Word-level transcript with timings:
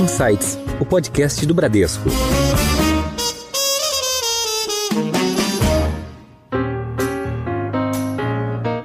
Insights, 0.00 0.56
o 0.80 0.86
podcast 0.86 1.44
do 1.44 1.52
Bradesco. 1.52 2.08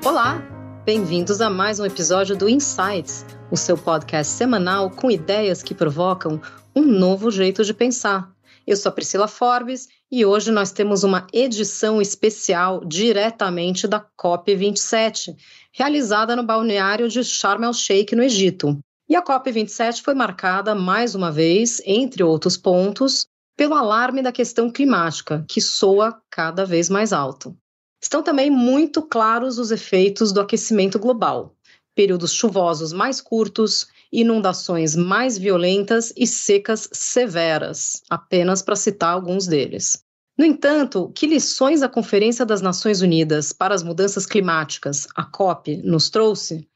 Olá, 0.03 0.43
bem-vindos 0.83 1.39
a 1.39 1.49
mais 1.49 1.79
um 1.79 1.85
episódio 1.85 2.35
do 2.35 2.49
Insights, 2.49 3.25
o 3.49 3.55
seu 3.55 3.77
podcast 3.77 4.33
semanal 4.33 4.89
com 4.89 5.09
ideias 5.09 5.63
que 5.63 5.73
provocam 5.73 6.41
um 6.75 6.81
novo 6.81 7.31
jeito 7.31 7.63
de 7.63 7.73
pensar. 7.73 8.29
Eu 8.67 8.75
sou 8.75 8.89
a 8.89 8.93
Priscila 8.93 9.29
Forbes 9.29 9.87
e 10.11 10.25
hoje 10.25 10.51
nós 10.51 10.73
temos 10.73 11.05
uma 11.05 11.27
edição 11.31 12.01
especial 12.01 12.83
diretamente 12.83 13.87
da 13.87 14.05
COP27, 14.21 15.33
realizada 15.71 16.35
no 16.35 16.43
balneário 16.43 17.07
de 17.07 17.23
Sharm 17.23 17.63
el-Sheikh, 17.63 18.13
no 18.17 18.21
Egito. 18.21 18.77
E 19.07 19.15
a 19.15 19.21
COP27 19.21 20.01
foi 20.01 20.15
marcada, 20.15 20.73
mais 20.73 21.13
uma 21.13 21.31
vez, 21.31 21.79
entre 21.85 22.23
outros 22.23 22.57
pontos, 22.57 23.27
pelo 23.55 23.75
alarme 23.75 24.21
da 24.21 24.31
questão 24.31 24.69
climática, 24.69 25.45
que 25.47 25.61
soa 25.61 26.19
cada 26.29 26.65
vez 26.65 26.89
mais 26.89 27.13
alto. 27.13 27.55
Estão 28.01 28.23
também 28.23 28.49
muito 28.49 29.01
claros 29.01 29.59
os 29.59 29.71
efeitos 29.71 30.31
do 30.31 30.41
aquecimento 30.41 30.97
global, 30.99 31.55
períodos 31.95 32.33
chuvosos 32.33 32.91
mais 32.91 33.21
curtos, 33.21 33.87
inundações 34.11 34.95
mais 34.95 35.37
violentas 35.37 36.11
e 36.15 36.25
secas 36.25 36.89
severas, 36.91 38.01
apenas 38.09 38.61
para 38.61 38.75
citar 38.75 39.13
alguns 39.13 39.47
deles. 39.47 40.03
No 40.37 40.43
entanto, 40.43 41.11
que 41.15 41.27
lições 41.27 41.81
a 41.81 41.87
Conferência 41.87 42.45
das 42.45 42.61
Nações 42.61 43.01
Unidas 43.01 43.53
para 43.53 43.73
as 43.73 43.83
Mudanças 43.83 44.25
Climáticas, 44.25 45.07
a 45.15 45.23
COP, 45.23 45.77
nos 45.77 46.09
trouxe? 46.09 46.67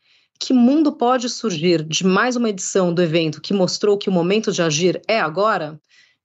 Que 0.42 0.54
mundo 0.54 0.94
pode 0.94 1.30
surgir 1.30 1.84
de 1.84 2.06
mais 2.06 2.38
uma 2.38 2.50
edição 2.50 2.94
do 2.94 3.02
evento 3.02 3.42
que 3.42 3.54
mostrou 3.54 3.98
que 3.98 4.10
o 4.10 4.12
momento 4.12 4.54
de 4.54 4.62
agir 4.62 5.02
é 5.06 5.20
agora? 5.20 5.80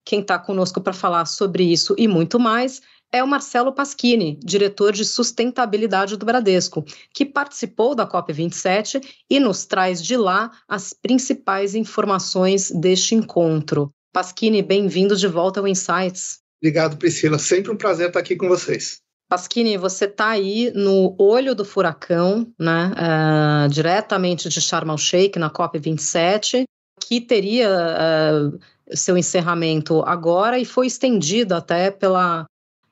Quem 0.04 0.20
está 0.20 0.38
conosco 0.38 0.80
para 0.80 0.92
falar 0.92 1.26
sobre 1.26 1.64
isso 1.64 1.96
e 1.98 2.06
muito 2.06 2.38
mais 2.38 2.80
é 3.12 3.22
o 3.24 3.26
Marcelo 3.26 3.72
Pasquini, 3.72 4.38
diretor 4.42 4.92
de 4.92 5.04
sustentabilidade 5.04 6.16
do 6.16 6.24
Bradesco, 6.24 6.84
que 7.12 7.24
participou 7.24 7.94
da 7.94 8.06
COP27 8.06 9.04
e 9.28 9.40
nos 9.40 9.66
traz 9.66 10.00
de 10.00 10.16
lá 10.16 10.50
as 10.68 10.92
principais 10.92 11.74
informações 11.74 12.70
deste 12.70 13.16
encontro. 13.16 13.92
Pasquini, 14.12 14.62
bem-vindo 14.62 15.16
de 15.16 15.26
volta 15.26 15.58
ao 15.58 15.66
Insights. 15.66 16.38
Obrigado, 16.62 16.96
Priscila. 16.96 17.38
Sempre 17.38 17.72
um 17.72 17.76
prazer 17.76 18.08
estar 18.08 18.20
aqui 18.20 18.36
com 18.36 18.48
vocês. 18.48 19.03
Pasquini, 19.28 19.76
você 19.76 20.04
está 20.04 20.28
aí 20.28 20.70
no 20.74 21.14
olho 21.18 21.54
do 21.54 21.64
furacão, 21.64 22.46
né, 22.58 22.92
uh, 22.92 23.68
diretamente 23.68 24.48
de 24.48 24.60
Sharm 24.60 24.90
el-Sheikh, 24.90 25.38
na 25.38 25.50
COP27, 25.50 26.64
que 27.00 27.20
teria 27.20 27.68
uh, 27.68 28.58
seu 28.94 29.16
encerramento 29.16 30.02
agora 30.02 30.58
e 30.58 30.64
foi 30.64 30.86
estendido 30.86 31.54
até 31.54 31.90
pela, 31.90 32.44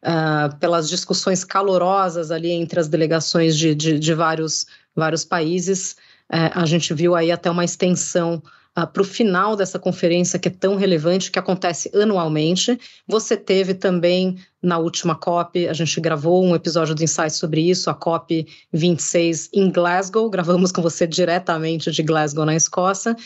uh, 0.04 0.56
pelas 0.58 0.88
discussões 0.88 1.44
calorosas 1.44 2.30
ali 2.30 2.50
entre 2.50 2.80
as 2.80 2.88
delegações 2.88 3.56
de, 3.56 3.74
de, 3.74 3.98
de 3.98 4.14
vários, 4.14 4.66
vários 4.96 5.24
países. 5.24 5.96
a 6.28 6.64
gente 6.64 6.94
viu 6.94 7.14
aí 7.14 7.30
até 7.30 7.50
uma 7.50 7.64
extensão 7.64 8.42
uh, 8.78 8.86
para 8.86 9.02
o 9.02 9.04
final 9.04 9.56
dessa 9.56 9.78
conferência 9.78 10.38
que 10.38 10.48
é 10.48 10.50
tão 10.50 10.76
relevante, 10.76 11.30
que 11.30 11.38
acontece 11.38 11.90
anualmente. 11.94 12.78
Você 13.06 13.36
teve 13.36 13.74
também 13.74 14.36
na 14.62 14.78
última 14.78 15.14
COP, 15.14 15.68
a 15.68 15.72
gente 15.72 16.00
gravou 16.00 16.44
um 16.44 16.54
episódio 16.54 16.94
do 16.94 17.02
Insight 17.02 17.32
sobre 17.32 17.68
isso, 17.68 17.90
a 17.90 17.94
COP 17.94 18.46
26 18.72 19.50
em 19.52 19.70
Glasgow, 19.70 20.30
gravamos 20.30 20.70
com 20.70 20.80
você 20.80 21.06
diretamente 21.06 21.90
de 21.90 22.02
Glasgow, 22.02 22.44
na 22.44 22.54
Escócia, 22.54 23.16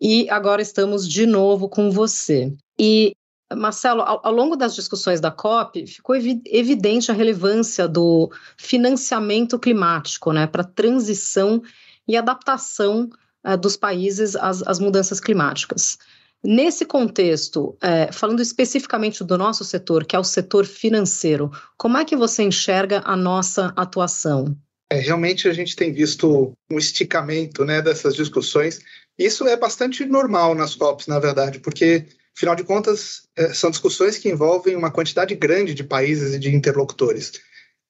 e 0.00 0.28
agora 0.30 0.62
estamos 0.62 1.08
de 1.08 1.26
novo 1.26 1.68
com 1.68 1.90
você. 1.90 2.52
E 2.78 3.12
Marcelo, 3.56 4.02
ao, 4.02 4.20
ao, 4.24 4.32
longo 4.32 4.56
das 4.56 4.74
discussões 4.74 5.20
da 5.20 5.30
COP, 5.30 5.86
ficou 5.86 6.14
evi 6.14 6.40
evidente 6.46 7.10
a 7.10 7.14
relevância 7.14 7.88
do 7.88 8.30
financiamento 8.56 9.58
climático 9.58 10.32
né, 10.32 10.46
para 10.46 10.62
transição 10.62 11.62
e 12.06 12.16
adaptação 12.16 13.08
uh, 13.46 13.56
dos 13.56 13.76
países 13.76 14.36
às, 14.36 14.62
às, 14.62 14.78
mudanças 14.78 15.20
climáticas. 15.20 15.98
Nesse 16.42 16.84
contexto, 16.84 17.76
é, 17.82 18.12
falando 18.12 18.40
especificamente 18.40 19.24
do 19.24 19.36
nosso 19.36 19.64
setor, 19.64 20.04
que 20.04 20.14
é 20.14 20.18
o 20.18 20.24
setor 20.24 20.64
financeiro, 20.64 21.50
como 21.76 21.98
é 21.98 22.04
que 22.04 22.14
você 22.14 22.44
enxerga 22.44 23.02
a 23.04 23.16
nossa 23.16 23.72
atuação? 23.76 24.56
É, 24.90 25.00
realmente 25.00 25.48
a 25.48 25.52
gente 25.52 25.74
tem 25.74 25.92
visto 25.92 26.52
um 26.70 26.78
esticamento 26.78 27.64
né, 27.64 27.82
dessas 27.82 28.14
discussões. 28.14 28.80
Isso 29.18 29.48
é 29.48 29.56
bastante 29.56 30.04
normal 30.04 30.54
nas 30.54 30.76
COPs, 30.76 31.08
na 31.08 31.18
verdade, 31.18 31.58
porque, 31.58 32.06
afinal 32.36 32.54
de 32.54 32.62
contas, 32.62 33.22
é, 33.36 33.52
são 33.52 33.68
discussões 33.68 34.16
que 34.16 34.28
envolvem 34.28 34.76
uma 34.76 34.92
quantidade 34.92 35.34
grande 35.34 35.74
de 35.74 35.82
países 35.82 36.34
e 36.34 36.38
de 36.38 36.54
interlocutores. 36.54 37.32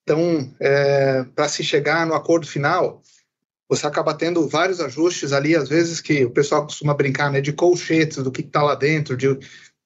Então, 0.01 0.51
para 1.35 1.47
se 1.47 1.63
chegar 1.63 2.03
no 2.07 2.15
acordo 2.15 2.47
final, 2.47 2.99
você 3.69 3.85
acaba 3.85 4.15
tendo 4.15 4.47
vários 4.47 4.81
ajustes 4.81 5.31
ali, 5.31 5.55
às 5.55 5.69
vezes 5.69 6.01
que 6.01 6.25
o 6.25 6.31
pessoal 6.31 6.63
costuma 6.63 6.95
brincar, 6.95 7.31
né, 7.31 7.39
de 7.39 7.53
colchetes 7.53 8.17
do 8.23 8.31
que 8.31 8.41
está 8.41 8.63
lá 8.63 8.73
dentro, 8.73 9.15
de 9.15 9.37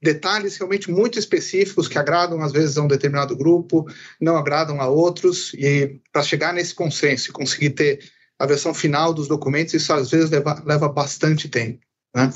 detalhes 0.01 0.57
realmente 0.57 0.89
muito 0.89 1.19
específicos 1.19 1.87
que 1.87 1.99
agradam 1.99 2.41
às 2.41 2.51
vezes 2.51 2.77
a 2.77 2.81
um 2.81 2.87
determinado 2.87 3.35
grupo, 3.35 3.85
não 4.19 4.37
agradam 4.37 4.81
a 4.81 4.87
outros, 4.87 5.53
e 5.53 5.99
para 6.11 6.23
chegar 6.23 6.53
nesse 6.53 6.73
consenso 6.73 7.29
e 7.29 7.33
conseguir 7.33 7.71
ter 7.71 7.99
a 8.39 8.45
versão 8.45 8.73
final 8.73 9.13
dos 9.13 9.27
documentos, 9.27 9.73
isso 9.73 9.93
às 9.93 10.11
vezes 10.11 10.29
leva, 10.29 10.61
leva 10.65 10.89
bastante 10.89 11.49
tempo, 11.49 11.79
né? 12.15 12.31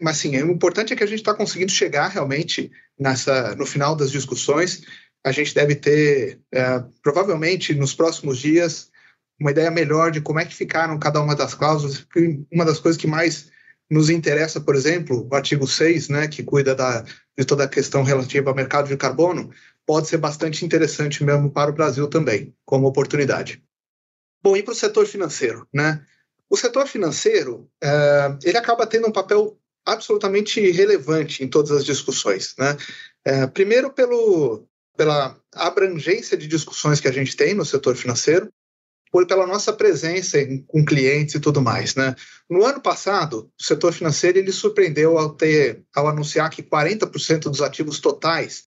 Mas 0.00 0.16
sim, 0.16 0.36
o 0.42 0.50
importante 0.50 0.92
é 0.92 0.96
que 0.96 1.04
a 1.04 1.06
gente 1.06 1.20
está 1.20 1.32
conseguindo 1.32 1.70
chegar 1.70 2.08
realmente 2.08 2.72
nessa, 2.98 3.54
no 3.54 3.64
final 3.64 3.94
das 3.94 4.10
discussões. 4.10 4.82
A 5.24 5.30
gente 5.30 5.54
deve 5.54 5.76
ter, 5.76 6.40
é, 6.52 6.82
provavelmente 7.02 7.72
nos 7.72 7.94
próximos 7.94 8.38
dias, 8.38 8.90
uma 9.42 9.50
ideia 9.50 9.70
melhor 9.70 10.10
de 10.12 10.20
como 10.20 10.38
é 10.38 10.44
que 10.44 10.54
ficaram 10.54 10.98
cada 10.98 11.20
uma 11.20 11.34
das 11.34 11.52
cláusulas. 11.52 12.06
Uma 12.50 12.64
das 12.64 12.78
coisas 12.78 13.00
que 13.00 13.08
mais 13.08 13.50
nos 13.90 14.08
interessa, 14.08 14.60
por 14.60 14.74
exemplo, 14.74 15.28
o 15.30 15.34
artigo 15.34 15.66
6, 15.66 16.08
né, 16.08 16.28
que 16.28 16.42
cuida 16.42 16.74
da, 16.74 17.04
de 17.36 17.44
toda 17.44 17.64
a 17.64 17.68
questão 17.68 18.02
relativa 18.02 18.48
ao 18.48 18.56
mercado 18.56 18.88
de 18.88 18.96
carbono, 18.96 19.50
pode 19.84 20.06
ser 20.06 20.16
bastante 20.16 20.64
interessante 20.64 21.22
mesmo 21.22 21.50
para 21.50 21.70
o 21.70 21.74
Brasil 21.74 22.08
também, 22.08 22.54
como 22.64 22.86
oportunidade. 22.86 23.62
Bom, 24.42 24.56
e 24.56 24.62
para 24.62 24.72
o 24.72 24.76
setor 24.76 25.06
financeiro, 25.06 25.66
né? 25.74 26.04
O 26.48 26.56
setor 26.56 26.86
financeiro, 26.86 27.68
é, 27.82 28.36
ele 28.44 28.56
acaba 28.56 28.86
tendo 28.86 29.08
um 29.08 29.12
papel 29.12 29.58
absolutamente 29.84 30.60
relevante 30.70 31.42
em 31.42 31.48
todas 31.48 31.72
as 31.72 31.84
discussões, 31.84 32.54
né? 32.58 32.76
É, 33.24 33.46
primeiro 33.46 33.92
pelo, 33.92 34.66
pela 34.96 35.36
abrangência 35.54 36.36
de 36.36 36.46
discussões 36.46 37.00
que 37.00 37.08
a 37.08 37.12
gente 37.12 37.36
tem 37.36 37.54
no 37.54 37.64
setor 37.64 37.96
financeiro, 37.96 38.52
por 39.12 39.26
pela 39.26 39.46
nossa 39.46 39.74
presença 39.74 40.40
em, 40.40 40.62
com 40.62 40.82
clientes 40.82 41.34
e 41.34 41.40
tudo 41.40 41.60
mais, 41.60 41.94
né? 41.94 42.16
No 42.48 42.64
ano 42.64 42.80
passado, 42.80 43.50
o 43.60 43.62
setor 43.62 43.92
financeiro 43.92 44.38
ele 44.38 44.50
surpreendeu 44.50 45.18
ao 45.18 45.34
ter 45.34 45.84
ao 45.94 46.08
anunciar 46.08 46.48
que 46.48 46.62
40% 46.62 47.42
dos 47.42 47.60
ativos 47.60 48.00
totais 48.00 48.64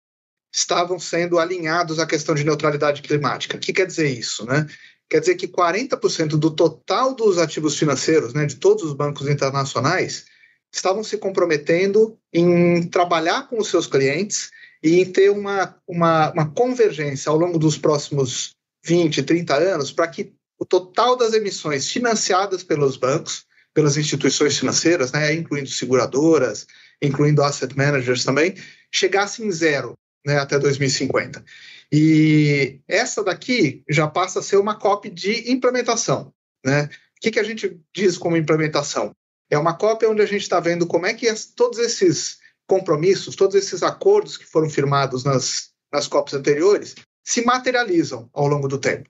estavam 0.52 0.98
sendo 0.98 1.38
alinhados 1.38 2.00
à 2.00 2.08
questão 2.08 2.34
de 2.34 2.44
neutralidade 2.44 3.04
climática. 3.04 3.56
O 3.56 3.60
que 3.60 3.72
quer 3.72 3.86
dizer 3.86 4.10
isso, 4.10 4.44
né? 4.46 4.66
Quer 5.08 5.20
dizer 5.20 5.36
que 5.36 5.48
40% 5.48 6.30
do 6.30 6.50
total 6.50 7.14
dos 7.14 7.38
ativos 7.38 7.78
financeiros, 7.78 8.34
né, 8.34 8.46
de 8.46 8.56
todos 8.56 8.84
os 8.84 8.94
bancos 8.94 9.28
internacionais, 9.28 10.26
estavam 10.74 11.04
se 11.04 11.18
comprometendo 11.18 12.18
em 12.34 12.88
trabalhar 12.88 13.48
com 13.48 13.60
os 13.60 13.68
seus 13.68 13.88
clientes 13.88 14.50
e 14.82 15.02
em 15.02 15.06
ter 15.06 15.30
uma, 15.30 15.76
uma, 15.86 16.32
uma 16.32 16.50
convergência 16.50 17.30
ao 17.30 17.38
longo 17.38 17.60
dos 17.60 17.78
próximos 17.78 18.56
20, 18.84 19.24
30 19.24 19.56
anos 19.56 19.92
para 19.92 20.08
que 20.08 20.34
o 20.60 20.66
total 20.66 21.16
das 21.16 21.34
emissões 21.34 21.88
financiadas 21.90 22.64
pelos 22.64 22.98
bancos, 22.98 23.46
pelas 23.74 23.98
instituições 23.98 24.58
financeiras, 24.58 25.12
né, 25.12 25.34
incluindo 25.34 25.70
seguradoras, 25.70 26.68
incluindo 27.02 27.44
asset 27.44 27.76
managers 27.76 28.24
também, 28.24 28.56
chegasse 28.94 29.44
em 29.44 29.52
zero 29.52 29.94
né, 30.26 30.38
até 30.38 30.60
2050. 30.60 31.44
E 31.92 32.80
essa 32.88 33.24
daqui 33.24 33.84
já 33.90 34.08
passa 34.08 34.40
a 34.40 34.44
ser 34.44 34.58
uma 34.58 34.76
cópia 34.76 35.12
de 35.12 35.52
implementação. 35.52 36.34
Né? 36.64 36.84
O 36.84 37.22
que, 37.22 37.32
que 37.32 37.40
a 37.40 37.44
gente 37.44 37.80
diz 37.96 38.18
como 38.18 38.38
implementação? 38.38 39.16
É 39.50 39.58
uma 39.58 39.74
cópia 39.74 40.10
onde 40.10 40.22
a 40.22 40.26
gente 40.26 40.42
está 40.42 40.60
vendo 40.60 40.88
como 40.88 41.06
é 41.06 41.14
que 41.14 41.28
as, 41.28 41.46
todos 41.46 41.80
esses 41.80 42.38
compromissos, 42.68 43.36
todos 43.36 43.56
esses 43.56 43.84
acordos 43.84 44.38
que 44.38 44.46
foram 44.46 44.70
firmados 44.70 45.24
nas, 45.26 45.72
nas 45.92 46.08
COPs 46.08 46.34
anteriores, 46.34 46.96
se 47.24 47.44
materializam 47.44 48.30
ao 48.34 48.48
longo 48.48 48.68
do 48.68 48.78
tempo. 48.78 49.10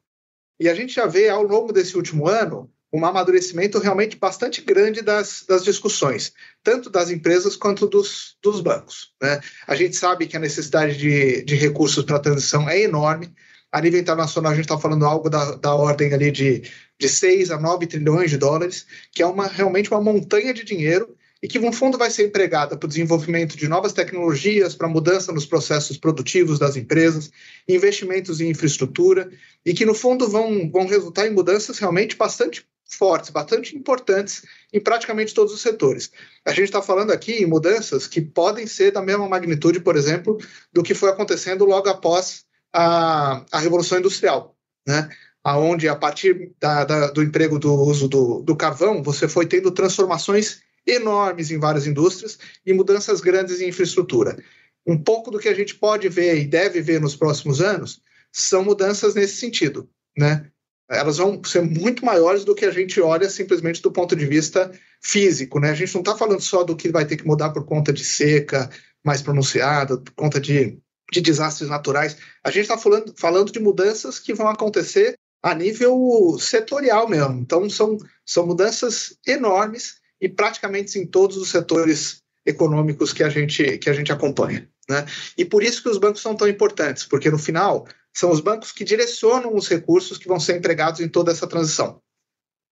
E 0.60 0.70
a 0.70 0.76
gente 0.76 0.94
já 0.94 1.08
vê 1.08 1.30
ao 1.30 1.44
longo 1.44 1.74
desse 1.74 1.96
último 1.98 2.28
ano 2.28 2.72
um 2.94 3.06
amadurecimento 3.06 3.80
realmente 3.80 4.18
bastante 4.18 4.62
grande 4.62 5.02
das, 5.02 5.46
das 5.48 5.64
discussões, 5.64 6.34
tanto 6.62 6.90
das 6.90 7.10
empresas 7.10 7.56
quanto 7.56 7.88
dos, 7.88 8.36
dos 8.44 8.60
bancos. 8.60 9.14
Né? 9.22 9.40
A 9.66 9.76
gente 9.76 9.96
sabe 9.96 10.28
que 10.28 10.36
a 10.36 10.40
necessidade 10.40 10.98
de, 10.98 11.42
de 11.44 11.56
recursos 11.56 12.04
para 12.04 12.18
a 12.18 12.22
transição 12.22 12.70
é 12.70 12.82
enorme. 12.82 13.34
A 13.72 13.80
nível 13.80 14.02
internacional, 14.02 14.52
a 14.52 14.56
gente 14.56 14.66
está 14.66 14.78
falando 14.78 15.06
algo 15.06 15.30
da, 15.30 15.56
da 15.56 15.74
ordem 15.74 16.14
ali 16.14 16.30
de, 16.30 16.64
de 17.00 17.08
6 17.08 17.52
a 17.52 17.60
9 17.60 17.88
trilhões 17.88 18.30
de 18.30 18.38
dólares, 18.38 18.86
que 19.14 19.24
é 19.24 19.26
uma, 19.26 19.48
realmente 19.48 19.90
uma 19.90 20.02
montanha 20.02 20.54
de 20.54 20.66
dinheiro 20.66 21.16
e 21.42 21.48
que, 21.48 21.58
no 21.58 21.74
fundo, 21.74 21.98
vai 21.98 22.12
ser 22.12 22.28
empregada 22.28 22.78
para 22.78 22.86
o 22.86 22.90
desenvolvimento 22.90 23.58
de 23.58 23.68
novas 23.68 23.94
tecnologias, 23.94 24.76
para 24.76 24.88
mudança 24.88 25.32
nos 25.32 25.46
processos 25.46 25.98
produtivos 25.98 26.60
das 26.60 26.76
empresas, 26.76 27.32
investimentos 27.68 28.40
em 28.40 28.50
infraestrutura, 28.50 29.32
e 29.66 29.74
que, 29.74 29.86
no 29.86 29.96
fundo, 29.96 30.30
vão, 30.30 30.70
vão 30.70 30.86
resultar 30.86 31.26
em 31.28 31.34
mudanças 31.34 31.80
realmente 31.80 32.16
bastante 32.16 32.66
fortes, 32.94 33.30
bastante 33.30 33.76
importantes 33.76 34.44
em 34.72 34.80
praticamente 34.80 35.34
todos 35.34 35.54
os 35.54 35.62
setores. 35.62 36.12
A 36.46 36.52
gente 36.52 36.66
está 36.66 36.82
falando 36.82 37.12
aqui 37.12 37.34
em 37.34 37.46
mudanças 37.46 38.06
que 38.06 38.22
podem 38.22 38.68
ser 38.68 38.92
da 38.92 39.02
mesma 39.02 39.28
magnitude, 39.28 39.80
por 39.80 39.96
exemplo, 39.96 40.38
do 40.72 40.84
que 40.84 40.94
foi 40.94 41.10
acontecendo 41.10 41.66
logo 41.66 41.90
após 41.90 42.46
a, 42.74 43.44
a 43.52 43.60
Revolução 43.60 43.98
Industrial, 43.98 44.56
né? 44.86 45.10
aonde 45.44 45.88
a 45.88 45.96
partir 45.96 46.52
da, 46.60 46.84
da, 46.84 47.08
do 47.12 47.24
emprego 47.24 47.58
do 47.58 47.74
uso 47.74 48.08
do, 48.08 48.42
do 48.42 48.56
carvão, 48.56 49.02
você 49.02 49.28
foi 49.28 49.48
tendo 49.48 49.72
transformações 49.72 50.62
enormes 50.86 51.52
em 51.52 51.60
várias 51.60 51.88
indústrias 51.88 52.38
e 52.66 52.74
mudanças 52.74 53.22
grandes 53.22 53.62
em 53.62 53.70
infraestrutura. 53.70 54.38
Um 54.86 54.98
pouco 54.98 55.30
do 55.30 55.40
que 55.40 55.48
a 55.48 55.54
gente 55.54 55.76
pode 55.76 56.10
ver 56.10 56.40
e 56.40 56.48
deve 56.48 56.82
ver 56.82 57.00
nos 57.00 57.16
próximos 57.16 57.62
anos 57.62 58.02
são 58.32 58.64
mudanças 58.64 59.14
nesse 59.14 59.38
sentido, 59.38 59.90
né? 60.18 60.50
Elas 60.90 61.18
vão 61.18 61.42
ser 61.44 61.62
muito 61.62 62.06
maiores 62.06 62.44
do 62.44 62.56
que 62.56 62.66
a 62.66 62.72
gente 62.72 63.00
olha 63.00 63.30
simplesmente 63.30 63.82
do 63.82 63.92
ponto 63.92 64.16
de 64.16 64.26
vista 64.26 64.72
físico, 65.02 65.60
né? 65.60 65.70
A 65.70 65.76
gente 65.76 65.94
não 65.94 66.02
está 66.02 66.18
falando 66.18 66.42
só 66.42 66.64
do 66.64 66.76
que 66.76 66.90
vai 66.90 67.06
ter 67.06 67.18
que 67.18 67.26
mudar 67.26 67.52
por 67.52 67.66
conta 67.66 67.94
de 67.94 68.04
seca 68.04 68.70
mais 69.04 69.22
pronunciada, 69.22 69.98
por 69.98 70.12
conta 70.14 70.40
de, 70.40 70.78
de 71.12 71.22
desastres 71.22 71.70
naturais. 71.70 72.18
A 72.44 72.52
gente 72.52 72.64
está 72.64 72.78
falando, 72.78 73.14
falando 73.18 73.52
de 73.52 73.60
mudanças 73.60 74.20
que 74.20 74.34
vão 74.34 74.50
acontecer 74.50 75.16
a 75.42 75.56
nível 75.56 76.38
setorial 76.40 77.08
mesmo. 77.08 77.40
Então, 77.40 77.70
são, 77.70 77.98
são 78.26 78.46
mudanças 78.46 79.18
enormes 79.26 80.01
e 80.22 80.30
praticamente 80.30 81.00
em 81.00 81.06
todos 81.06 81.38
os 81.38 81.50
setores 81.50 82.22
econômicos 82.46 83.12
que 83.12 83.24
a 83.24 83.30
gente, 83.30 83.78
que 83.80 83.90
a 83.90 83.94
gente 83.94 84.12
acompanha. 84.12 84.70
Né? 84.90 85.06
E 85.38 85.44
por 85.44 85.64
isso 85.64 85.82
que 85.82 85.90
os 85.90 85.98
bancos 85.98 86.22
são 86.22 86.36
tão 86.36 86.48
importantes, 86.48 87.06
porque 87.06 87.30
no 87.30 87.40
final 87.40 87.88
são 88.14 88.30
os 88.30 88.40
bancos 88.40 88.72
que 88.72 88.84
direcionam 88.84 89.56
os 89.56 89.68
recursos 89.68 90.18
que 90.18 90.28
vão 90.28 90.40
ser 90.40 90.58
empregados 90.58 91.00
em 91.00 91.10
toda 91.10 91.32
essa 91.32 91.48
transição. 91.48 92.02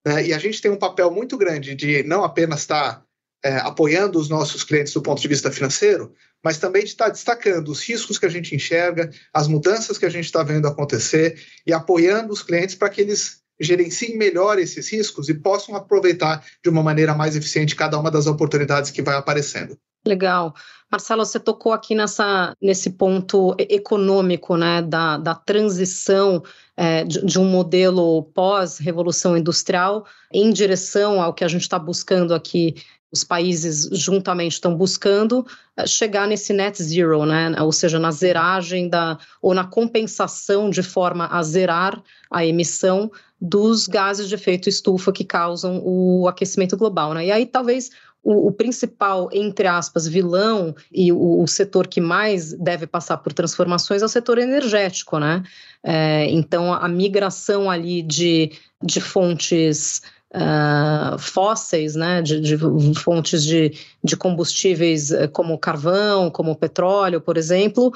Né? 0.06 0.28
E 0.28 0.34
a 0.34 0.38
gente 0.38 0.62
tem 0.62 0.72
um 0.72 0.78
papel 0.78 1.12
muito 1.12 1.38
grande 1.38 1.76
de 1.76 2.04
não 2.04 2.24
apenas 2.24 2.62
estar 2.62 3.04
é, 3.44 3.56
apoiando 3.58 4.20
os 4.20 4.30
nossos 4.30 4.64
clientes 4.64 4.94
do 4.94 5.02
ponto 5.02 5.22
de 5.22 5.28
vista 5.28 5.52
financeiro, 5.52 6.14
mas 6.44 6.58
também 6.58 6.84
de 6.84 6.90
estar 6.90 7.10
destacando 7.10 7.70
os 7.70 7.82
riscos 7.82 8.18
que 8.18 8.26
a 8.26 8.30
gente 8.30 8.56
enxerga, 8.56 9.10
as 9.34 9.48
mudanças 9.48 9.98
que 9.98 10.06
a 10.06 10.10
gente 10.10 10.26
está 10.26 10.44
vendo 10.44 10.68
acontecer 10.68 11.42
e 11.66 11.74
apoiando 11.74 12.34
os 12.34 12.44
clientes 12.44 12.76
para 12.76 12.90
que 12.90 13.02
eles 13.02 13.39
gerenciem 13.60 14.18
melhor 14.18 14.58
esses 14.58 14.92
riscos 14.92 15.30
e 15.30 15.34
possam 15.34 15.76
aproveitar 15.76 16.44
de 16.64 16.70
uma 16.70 16.82
maneira 16.82 17.14
mais 17.14 17.36
eficiente 17.36 17.76
cada 17.76 17.98
uma 18.00 18.10
das 18.10 18.28
oportunidades 18.28 18.92
que 18.92 19.02
vai 19.02 19.16
aparecendo. 19.16 19.78
Legal. 20.06 20.54
Marcelo, 20.92 21.24
você 21.24 21.40
tocou 21.40 21.72
aqui 21.72 21.94
nessa, 21.94 22.56
nesse 22.60 22.92
ponto 22.92 23.56
econômico, 23.60 24.58
né, 24.58 24.82
da, 24.82 25.18
da 25.18 25.36
transição 25.36 26.42
é, 26.76 27.04
de, 27.04 27.24
de, 27.24 27.38
um 27.38 27.46
modelo 27.46 28.24
pós-revolução 28.34 29.38
industrial 29.38 30.06
em 30.34 30.52
direção 30.52 31.22
ao 31.22 31.34
que 31.34 31.44
a 31.44 31.48
gente 31.48 31.62
está 31.62 31.78
buscando 31.78 32.34
aqui 32.34 32.76
os 33.12 33.24
países 33.24 33.90
juntamente 33.92 34.54
estão 34.54 34.76
buscando 34.76 35.46
eh, 35.76 35.88
chegar 35.88 36.28
nesse 36.28 36.54
net 36.54 36.82
zero, 36.82 37.26
né? 37.26 37.56
ou 37.62 37.72
seja, 37.72 37.98
na 37.98 38.12
zeragem 38.12 38.88
da, 38.88 39.18
ou 39.42 39.54
na 39.54 39.66
compensação 39.66 40.70
de 40.70 40.84
forma 40.84 41.28
a 41.28 41.42
zerar 41.44 42.02
a 42.32 42.46
emissão 42.46 43.12
dos 43.42 43.88
gases 43.88 44.28
de 44.28 44.36
efeito 44.36 44.70
estufa 44.70 45.12
que 45.12 45.24
causam 45.24 45.82
o 45.84 46.28
aquecimento 46.28 46.78
global. 46.78 47.14
Né? 47.14 47.28
E 47.28 47.32
aí 47.32 47.46
talvez 47.46 47.90
o, 48.24 48.48
o, 48.48 48.52
principal, 48.52 49.30
entre 49.32 49.66
aspas, 49.66 50.08
vilão 50.08 50.76
e 50.92 51.12
o, 51.12 51.42
o, 51.42 51.48
setor 51.48 51.88
que 51.88 52.02
mais 52.02 52.54
deve 52.54 52.86
passar 52.86 53.18
por 53.18 53.32
transformações 53.32 54.02
é 54.02 54.06
o 54.06 54.10
setor 54.10 54.38
energético, 54.38 55.20
né? 55.20 55.42
É, 55.82 56.30
então, 56.30 56.74
a 56.74 56.88
migração 56.90 57.72
ali 57.72 58.02
de, 58.02 58.52
de 58.84 59.00
fontes 59.00 60.02
uh, 60.34 61.18
fósseis, 61.18 61.96
né, 61.96 62.22
de, 62.22 62.40
de 62.40 62.58
fontes 62.96 63.44
de, 63.44 63.74
de 64.04 64.16
combustíveis 64.16 65.12
eh, 65.12 65.28
como 65.28 65.58
carvão, 65.58 66.30
como 66.30 66.56
petróleo, 66.56 67.22
por 67.22 67.38
exemplo, 67.38 67.92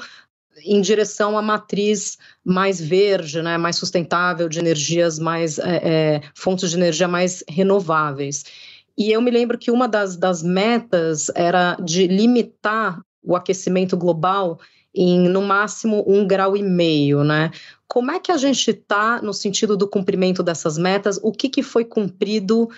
em 0.64 0.80
direção 0.80 1.36
à 1.36 1.42
matriz 1.42 2.18
mais 2.44 2.80
verde, 2.80 3.42
né, 3.42 3.58
mais 3.58 3.76
sustentável, 3.76 4.48
de 4.48 4.58
energias 4.58 5.18
mais 5.18 5.58
é, 5.58 5.80
é, 5.82 6.20
fontes 6.34 6.70
de 6.70 6.76
energia 6.76 7.08
mais 7.08 7.42
renováveis. 7.48 8.44
E 8.96 9.10
eu 9.10 9.20
me 9.20 9.30
lembro 9.30 9.58
que 9.58 9.70
uma 9.70 9.88
das, 9.88 10.16
das 10.16 10.42
metas 10.42 11.30
era 11.34 11.76
de 11.82 12.06
limitar 12.06 13.00
o 13.22 13.34
aquecimento 13.34 13.96
global 13.96 14.60
em 14.94 15.28
no 15.28 15.42
máximo 15.42 16.04
um 16.06 16.26
grau 16.26 16.56
e 16.56 16.62
meio, 16.62 17.24
né? 17.24 17.50
Como 17.88 18.10
é 18.10 18.20
que 18.20 18.30
a 18.30 18.36
gente 18.36 18.70
está 18.70 19.20
no 19.20 19.32
sentido 19.32 19.76
do 19.76 19.88
cumprimento 19.88 20.42
dessas 20.42 20.78
metas? 20.78 21.18
O 21.22 21.32
que, 21.32 21.48
que 21.48 21.62
foi 21.62 21.84
cumprido 21.84 22.68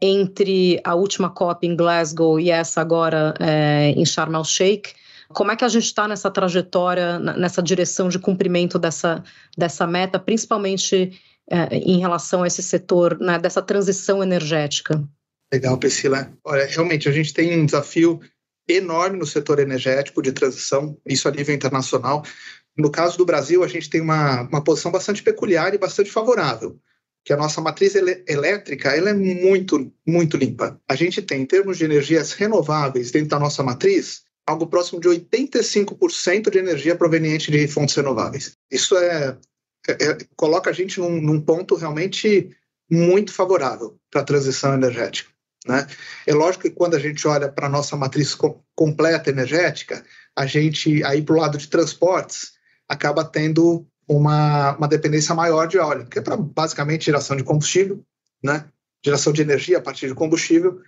entre 0.00 0.80
a 0.84 0.94
última 0.94 1.30
COP 1.30 1.66
em 1.66 1.76
Glasgow 1.76 2.38
e 2.38 2.50
essa 2.50 2.80
agora 2.80 3.34
é, 3.40 3.90
em 3.96 4.04
Sharm 4.04 4.34
el 4.34 4.44
Sheikh? 4.44 4.94
Como 5.28 5.50
é 5.50 5.56
que 5.56 5.64
a 5.64 5.68
gente 5.68 5.84
está 5.84 6.06
nessa 6.06 6.30
trajetória, 6.30 7.18
nessa 7.18 7.62
direção 7.62 8.08
de 8.08 8.18
cumprimento 8.18 8.78
dessa, 8.78 9.24
dessa 9.56 9.86
meta, 9.86 10.18
principalmente 10.18 11.18
é, 11.50 11.76
em 11.76 11.98
relação 11.98 12.42
a 12.42 12.46
esse 12.46 12.62
setor, 12.62 13.18
né, 13.18 13.38
dessa 13.38 13.62
transição 13.62 14.22
energética? 14.22 15.02
Legal, 15.52 15.76
Priscila. 15.78 16.32
Olha, 16.44 16.66
realmente 16.66 17.08
a 17.08 17.12
gente 17.12 17.32
tem 17.32 17.58
um 17.58 17.66
desafio 17.66 18.20
enorme 18.68 19.18
no 19.18 19.26
setor 19.26 19.58
energético 19.58 20.22
de 20.22 20.32
transição, 20.32 20.96
isso 21.06 21.28
a 21.28 21.30
nível 21.30 21.54
internacional. 21.54 22.24
No 22.76 22.90
caso 22.90 23.18
do 23.18 23.26
Brasil, 23.26 23.62
a 23.62 23.68
gente 23.68 23.90
tem 23.90 24.00
uma, 24.00 24.42
uma 24.42 24.62
posição 24.62 24.90
bastante 24.90 25.22
peculiar 25.22 25.74
e 25.74 25.78
bastante 25.78 26.10
favorável, 26.10 26.78
que 27.24 27.32
a 27.32 27.36
nossa 27.36 27.60
matriz 27.60 27.94
elétrica 27.94 28.90
ela 28.90 29.10
é 29.10 29.14
muito, 29.14 29.92
muito 30.06 30.36
limpa. 30.36 30.80
A 30.88 30.94
gente 30.94 31.20
tem, 31.20 31.42
em 31.42 31.46
termos 31.46 31.78
de 31.78 31.84
energias 31.84 32.32
renováveis 32.32 33.10
dentro 33.10 33.28
da 33.28 33.38
nossa 33.38 33.62
matriz, 33.62 34.22
algo 34.46 34.66
próximo 34.66 35.00
de 35.00 35.08
85% 35.08 36.50
de 36.50 36.58
energia 36.58 36.96
proveniente 36.96 37.50
de 37.50 37.68
fontes 37.68 37.94
renováveis. 37.94 38.56
Isso 38.70 38.96
é, 38.96 39.38
é, 39.88 39.92
é 39.92 40.18
coloca 40.34 40.70
a 40.70 40.72
gente 40.72 40.98
num, 40.98 41.20
num 41.20 41.40
ponto 41.40 41.74
realmente 41.74 42.50
muito 42.90 43.32
favorável 43.32 43.96
para 44.10 44.22
a 44.22 44.24
transição 44.24 44.74
energética. 44.74 45.30
Né? 45.66 45.86
É 46.26 46.34
lógico 46.34 46.64
que 46.64 46.70
quando 46.70 46.94
a 46.94 46.98
gente 46.98 47.26
olha 47.26 47.48
para 47.48 47.66
a 47.66 47.70
nossa 47.70 47.96
matriz 47.96 48.34
co 48.34 48.62
completa 48.74 49.30
energética, 49.30 50.04
a 50.36 50.46
gente, 50.46 51.04
aí 51.04 51.22
para 51.22 51.34
o 51.34 51.38
lado 51.38 51.58
de 51.58 51.68
transportes, 51.68 52.52
acaba 52.88 53.24
tendo 53.24 53.86
uma, 54.08 54.76
uma 54.76 54.88
dependência 54.88 55.34
maior 55.34 55.66
de 55.66 55.78
óleo, 55.78 56.06
que 56.06 56.18
é 56.18 56.22
para 56.22 56.36
basicamente 56.36 57.06
geração 57.06 57.36
de 57.36 57.44
combustível, 57.44 58.04
né? 58.42 58.64
geração 59.04 59.32
de 59.32 59.42
energia 59.42 59.78
a 59.78 59.80
partir 59.80 60.08
de 60.08 60.14
combustível, 60.14 60.80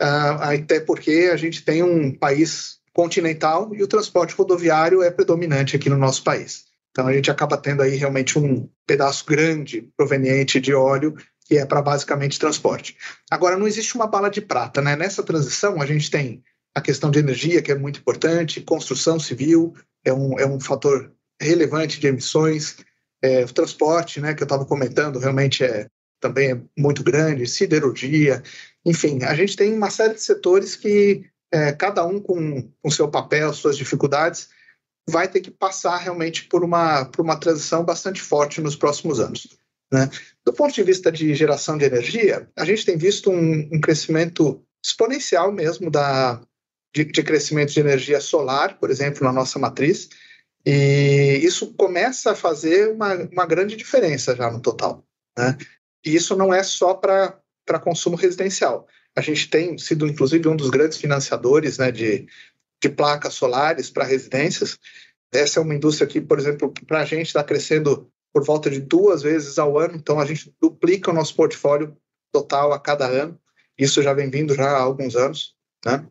uh, 0.00 0.40
até 0.40 0.80
porque 0.80 1.30
a 1.32 1.36
gente 1.36 1.64
tem 1.64 1.82
um 1.82 2.12
país 2.12 2.80
continental 2.92 3.74
e 3.74 3.82
o 3.82 3.88
transporte 3.88 4.34
rodoviário 4.34 5.02
é 5.02 5.10
predominante 5.10 5.76
aqui 5.76 5.88
no 5.88 5.96
nosso 5.96 6.22
país. 6.22 6.64
Então 6.90 7.06
a 7.06 7.12
gente 7.12 7.30
acaba 7.30 7.56
tendo 7.56 7.82
aí 7.82 7.96
realmente 7.96 8.38
um 8.38 8.68
pedaço 8.86 9.24
grande 9.24 9.90
proveniente 9.96 10.60
de 10.60 10.74
óleo 10.74 11.14
que 11.46 11.58
é 11.58 11.66
para 11.66 11.82
basicamente 11.82 12.38
transporte. 12.38 12.96
Agora, 13.30 13.58
não 13.58 13.66
existe 13.66 13.94
uma 13.94 14.06
bala 14.06 14.30
de 14.30 14.40
prata, 14.40 14.80
né? 14.80 14.96
Nessa 14.96 15.22
transição, 15.22 15.80
a 15.80 15.86
gente 15.86 16.10
tem 16.10 16.42
a 16.74 16.80
questão 16.80 17.10
de 17.10 17.18
energia, 17.18 17.62
que 17.62 17.70
é 17.72 17.74
muito 17.74 18.00
importante, 18.00 18.60
construção 18.60 19.20
civil 19.20 19.74
é 20.04 20.12
um, 20.12 20.38
é 20.38 20.46
um 20.46 20.58
fator 20.58 21.12
relevante 21.40 22.00
de 22.00 22.06
emissões, 22.06 22.76
é, 23.20 23.44
o 23.44 23.52
transporte, 23.52 24.20
né, 24.20 24.34
que 24.34 24.42
eu 24.42 24.46
estava 24.46 24.64
comentando, 24.64 25.18
realmente 25.18 25.64
é 25.64 25.88
também 26.20 26.52
é 26.52 26.60
muito 26.78 27.02
grande, 27.02 27.48
siderurgia, 27.48 28.44
enfim, 28.86 29.24
a 29.24 29.34
gente 29.34 29.56
tem 29.56 29.74
uma 29.74 29.90
série 29.90 30.14
de 30.14 30.22
setores 30.22 30.76
que 30.76 31.24
é, 31.52 31.72
cada 31.72 32.04
um 32.06 32.20
com 32.20 32.70
o 32.82 32.90
seu 32.92 33.08
papel, 33.08 33.52
suas 33.52 33.76
dificuldades, 33.76 34.48
vai 35.08 35.26
ter 35.26 35.40
que 35.40 35.50
passar 35.50 35.96
realmente 35.96 36.44
por 36.44 36.62
uma, 36.62 37.04
por 37.06 37.22
uma 37.22 37.36
transição 37.36 37.84
bastante 37.84 38.20
forte 38.20 38.60
nos 38.60 38.76
próximos 38.76 39.18
anos. 39.18 39.48
Né? 39.92 40.08
Do 40.44 40.52
ponto 40.52 40.74
de 40.74 40.82
vista 40.82 41.10
de 41.10 41.34
geração 41.34 41.78
de 41.78 41.84
energia, 41.84 42.48
a 42.56 42.64
gente 42.64 42.84
tem 42.84 42.96
visto 42.96 43.30
um, 43.30 43.68
um 43.72 43.80
crescimento 43.80 44.64
exponencial 44.84 45.52
mesmo 45.52 45.90
da, 45.90 46.40
de, 46.94 47.04
de, 47.04 47.22
crescimento 47.22 47.72
de 47.72 47.80
energia 47.80 48.20
solar, 48.20 48.78
por 48.78 48.90
exemplo, 48.90 49.24
na 49.24 49.32
nossa 49.32 49.58
matriz, 49.58 50.08
e 50.66 51.40
isso 51.42 51.74
começa 51.74 52.32
a 52.32 52.36
fazer 52.36 52.90
uma, 52.90 53.14
uma 53.14 53.46
grande 53.46 53.76
diferença 53.76 54.34
já 54.34 54.50
no 54.50 54.60
total. 54.60 55.04
Né? 55.36 55.56
E 56.04 56.14
isso 56.14 56.36
não 56.36 56.52
é 56.52 56.62
só 56.62 56.94
para 56.94 57.40
consumo 57.82 58.16
residencial. 58.16 58.86
A 59.16 59.20
gente 59.20 59.48
tem 59.48 59.76
sido, 59.78 60.06
inclusive, 60.06 60.48
um 60.48 60.56
dos 60.56 60.70
grandes 60.70 60.98
financiadores 60.98 61.78
né, 61.78 61.90
de, 61.90 62.26
de 62.82 62.88
placas 62.88 63.34
solares 63.34 63.90
para 63.90 64.04
residências. 64.04 64.78
Essa 65.32 65.60
é 65.60 65.62
uma 65.62 65.74
indústria 65.74 66.06
que, 66.06 66.20
por 66.20 66.38
exemplo, 66.38 66.72
para 66.86 67.00
a 67.00 67.04
gente 67.04 67.26
está 67.26 67.42
crescendo 67.42 68.11
por 68.32 68.44
volta 68.44 68.70
de 68.70 68.80
duas 68.80 69.22
vezes 69.22 69.58
ao 69.58 69.78
ano, 69.78 69.94
então 69.96 70.18
a 70.18 70.24
gente 70.24 70.54
duplica 70.60 71.10
o 71.10 71.14
nosso 71.14 71.34
portfólio 71.34 71.96
total 72.32 72.72
a 72.72 72.78
cada 72.78 73.06
ano. 73.06 73.38
Isso 73.78 74.02
já 74.02 74.14
vem 74.14 74.30
vindo 74.30 74.54
já 74.54 74.70
há 74.70 74.80
alguns 74.80 75.14
anos. 75.14 75.54
Né? 75.84 76.06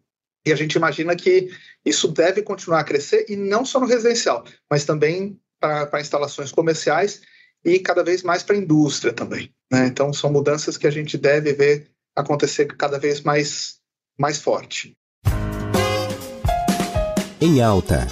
E 0.46 0.52
a 0.52 0.56
gente 0.56 0.76
imagina 0.76 1.16
que 1.16 1.50
isso 1.86 2.08
deve 2.08 2.42
continuar 2.42 2.80
a 2.80 2.84
crescer, 2.84 3.26
e 3.28 3.36
não 3.36 3.66
só 3.66 3.80
no 3.80 3.86
residencial, 3.86 4.44
mas 4.70 4.86
também 4.86 5.40
para 5.60 6.02
instalações 6.02 6.52
comerciais 6.52 7.22
e 7.64 7.80
cada 7.80 8.04
vez 8.04 8.24
mais 8.24 8.42
para 8.44 8.56
a 8.56 8.60
indústria 8.60 9.14
também. 9.14 9.54
Né? 9.72 9.88
Então, 9.88 10.12
são 10.12 10.32
mudanças 10.32 10.78
que 10.78 10.88
a 10.88 10.92
gente 10.92 11.18
deve 11.18 11.54
ver 11.54 11.92
acontecer 12.16 12.66
cada 12.76 13.00
vez 13.00 13.22
mais, 13.22 13.80
mais 14.18 14.40
forte. 14.40 14.94
Em 17.40 17.62
alta. 17.62 18.08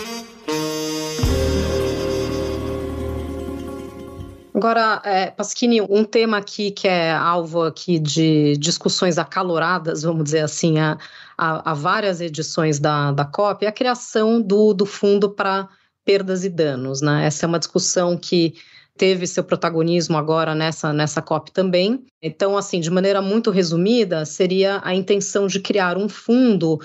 Agora, 4.59 5.01
é, 5.05 5.31
Pasquini, 5.31 5.79
um 5.79 6.03
tema 6.03 6.35
aqui 6.35 6.69
que 6.69 6.85
é 6.85 7.13
alvo 7.13 7.63
aqui 7.63 7.97
de 7.97 8.57
discussões 8.57 9.17
acaloradas, 9.17 10.01
vamos 10.01 10.25
dizer 10.25 10.41
assim, 10.41 10.77
há, 10.79 10.97
há, 11.37 11.71
há 11.71 11.73
várias 11.73 12.19
edições 12.19 12.77
da, 12.77 13.13
da 13.13 13.23
COP, 13.23 13.63
é 13.63 13.69
a 13.69 13.71
criação 13.71 14.41
do, 14.41 14.73
do 14.73 14.85
fundo 14.85 15.29
para 15.29 15.69
perdas 16.03 16.43
e 16.43 16.49
danos. 16.49 16.99
Né? 17.01 17.25
Essa 17.25 17.45
é 17.45 17.47
uma 17.47 17.57
discussão 17.57 18.17
que 18.17 18.53
teve 18.97 19.25
seu 19.27 19.45
protagonismo 19.45 20.17
agora 20.17 20.53
nessa, 20.53 20.91
nessa 20.91 21.21
COP 21.21 21.53
também. 21.53 22.03
Então, 22.21 22.57
assim, 22.57 22.81
de 22.81 22.91
maneira 22.91 23.21
muito 23.21 23.51
resumida, 23.51 24.25
seria 24.25 24.81
a 24.83 24.93
intenção 24.93 25.47
de 25.47 25.61
criar 25.61 25.97
um 25.97 26.09
fundo 26.09 26.81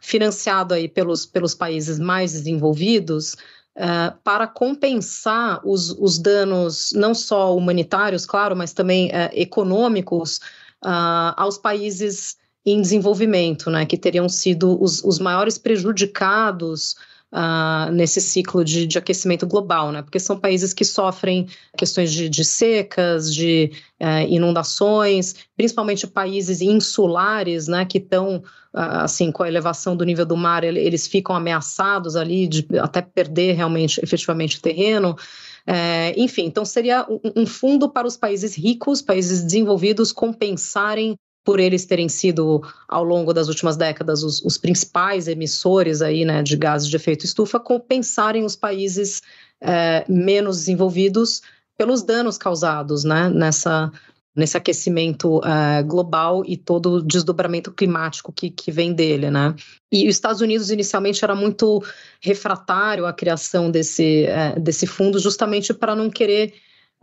financiado 0.00 0.72
aí 0.72 0.88
pelos, 0.88 1.26
pelos 1.26 1.54
países 1.54 1.98
mais 1.98 2.32
desenvolvidos 2.32 3.36
uh, 3.78 4.18
para 4.22 4.46
compensar 4.46 5.60
os, 5.64 5.90
os 5.90 6.18
danos, 6.18 6.92
não 6.94 7.14
só 7.14 7.56
humanitários, 7.56 8.26
claro, 8.26 8.56
mas 8.56 8.72
também 8.72 9.08
uh, 9.08 9.30
econômicos, 9.32 10.38
uh, 10.84 11.32
aos 11.36 11.56
países 11.56 12.36
em 12.66 12.82
desenvolvimento, 12.82 13.70
né, 13.70 13.86
que 13.86 13.96
teriam 13.96 14.28
sido 14.28 14.80
os, 14.82 15.02
os 15.02 15.18
maiores 15.18 15.56
prejudicados 15.56 16.96
Uh, 17.30 17.92
nesse 17.92 18.22
ciclo 18.22 18.64
de, 18.64 18.86
de, 18.86 18.96
aquecimento 18.96 19.46
global, 19.46 19.92
né? 19.92 20.00
Porque 20.00 20.18
são 20.18 20.40
países 20.40 20.72
que 20.72 20.82
sofrem 20.82 21.46
questões 21.76 22.10
de, 22.10 22.26
de 22.26 22.42
secas, 22.42 23.34
de 23.34 23.70
uh, 24.00 24.26
inundações, 24.30 25.34
principalmente 25.54 26.06
países 26.06 26.62
insulares, 26.62 27.68
né? 27.68 27.84
Que 27.84 27.98
estão 27.98 28.42
assim, 28.78 29.32
com 29.32 29.42
a 29.42 29.48
elevação 29.48 29.96
do 29.96 30.04
nível 30.04 30.24
do 30.24 30.36
mar, 30.36 30.62
eles 30.62 31.06
ficam 31.06 31.34
ameaçados 31.34 32.14
ali 32.14 32.46
de 32.46 32.66
até 32.78 33.02
perder 33.02 33.54
realmente, 33.54 34.00
efetivamente, 34.02 34.58
o 34.58 34.60
terreno. 34.60 35.16
É, 35.66 36.14
enfim, 36.16 36.44
então 36.46 36.64
seria 36.64 37.06
um 37.36 37.44
fundo 37.44 37.90
para 37.90 38.06
os 38.06 38.16
países 38.16 38.56
ricos, 38.56 39.02
países 39.02 39.42
desenvolvidos, 39.42 40.12
compensarem 40.12 41.16
por 41.44 41.58
eles 41.58 41.86
terem 41.86 42.08
sido, 42.08 42.62
ao 42.86 43.02
longo 43.02 43.32
das 43.32 43.48
últimas 43.48 43.76
décadas, 43.76 44.22
os, 44.22 44.42
os 44.42 44.58
principais 44.58 45.28
emissores 45.28 46.02
aí, 46.02 46.24
né, 46.24 46.42
de 46.42 46.56
gases 46.56 46.88
de 46.88 46.96
efeito 46.96 47.24
estufa, 47.24 47.58
compensarem 47.58 48.44
os 48.44 48.54
países 48.54 49.22
é, 49.60 50.04
menos 50.08 50.58
desenvolvidos 50.58 51.42
pelos 51.76 52.02
danos 52.02 52.36
causados 52.36 53.02
né, 53.02 53.28
nessa, 53.30 53.90
nesse 54.38 54.56
aquecimento 54.56 55.38
uh, 55.38 55.84
global 55.84 56.44
e 56.46 56.56
todo 56.56 56.92
o 56.92 57.02
desdobramento 57.02 57.72
climático 57.72 58.32
que, 58.32 58.50
que 58.50 58.70
vem 58.70 58.92
dele, 58.92 59.30
né? 59.30 59.54
E 59.90 60.08
os 60.08 60.14
Estados 60.14 60.40
Unidos 60.40 60.70
inicialmente 60.70 61.24
era 61.24 61.34
muito 61.34 61.82
refratário 62.20 63.04
à 63.04 63.12
criação 63.12 63.68
desse, 63.68 64.26
uh, 64.28 64.60
desse 64.60 64.86
fundo, 64.86 65.18
justamente 65.18 65.74
para 65.74 65.96
não 65.96 66.08
querer 66.08 66.54